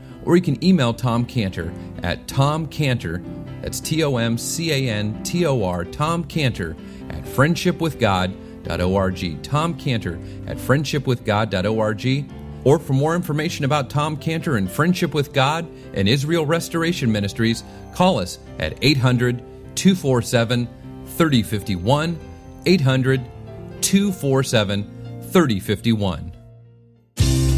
Or 0.25 0.35
you 0.35 0.41
can 0.41 0.61
email 0.63 0.93
Tom 0.93 1.25
Cantor 1.25 1.73
at 2.03 2.27
tomcantor, 2.27 3.23
that's 3.61 3.79
T 3.79 4.03
O 4.03 4.17
M 4.17 4.37
C 4.37 4.71
A 4.71 4.89
N 4.89 5.23
T 5.23 5.45
O 5.45 5.63
R, 5.63 5.85
Tom 5.85 6.23
Cantor 6.23 6.75
at 7.09 7.23
friendshipwithgod.org. 7.23 9.43
Tom 9.43 9.73
Cantor 9.75 10.19
at 10.47 10.57
friendshipwithgod.org. 10.57 12.31
Or 12.63 12.77
for 12.77 12.93
more 12.93 13.15
information 13.15 13.65
about 13.65 13.89
Tom 13.89 14.15
Cantor 14.15 14.57
and 14.57 14.69
Friendship 14.69 15.15
with 15.15 15.33
God 15.33 15.67
and 15.95 16.07
Israel 16.07 16.45
Restoration 16.45 17.11
Ministries, 17.11 17.63
call 17.95 18.19
us 18.19 18.37
at 18.59 18.77
800 18.81 19.39
247 19.75 20.67
3051. 21.05 22.19
800 22.65 23.21
247 23.81 25.21
3051. 25.31 26.30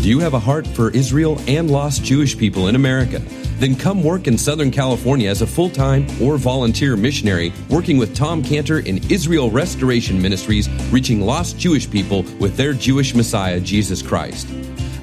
Do 0.04 0.10
you 0.10 0.20
have 0.20 0.34
a 0.34 0.40
heart 0.40 0.68
for 0.68 0.90
Israel 0.92 1.40
and 1.48 1.72
lost 1.72 2.04
Jewish 2.04 2.38
people 2.38 2.68
in 2.68 2.76
America? 2.76 3.20
Then 3.60 3.74
come 3.74 4.04
work 4.04 4.28
in 4.28 4.38
Southern 4.38 4.70
California 4.70 5.30
as 5.30 5.42
a 5.42 5.48
full 5.48 5.70
time 5.70 6.06
or 6.22 6.36
volunteer 6.38 6.98
missionary, 6.98 7.54
working 7.70 7.98
with 7.98 8.14
Tom 8.14 8.44
Cantor 8.44 8.80
in 8.80 8.98
Israel 9.10 9.50
Restoration 9.50 10.22
Ministries, 10.22 10.68
reaching 10.92 11.22
lost 11.22 11.58
Jewish 11.58 11.90
people 11.90 12.24
with 12.38 12.58
their 12.58 12.74
Jewish 12.74 13.16
Messiah, 13.16 13.62
Jesus 13.62 14.02
Christ. 14.02 14.50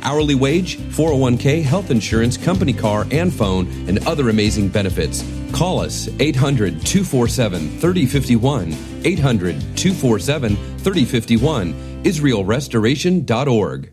Hourly 0.02 0.34
wage, 0.34 0.76
401k, 0.76 1.62
health 1.62 1.90
insurance, 1.90 2.36
company 2.36 2.74
car 2.74 3.06
and 3.10 3.32
phone, 3.32 3.68
and 3.88 4.06
other 4.06 4.28
amazing 4.28 4.68
benefits. 4.68 5.24
Call 5.50 5.80
us 5.80 6.10
800 6.20 6.84
247 6.84 7.78
3051. 7.80 8.76
800 9.06 9.60
247 9.78 10.56
3051. 10.56 11.72
IsraelRestoration.org. 12.02 13.92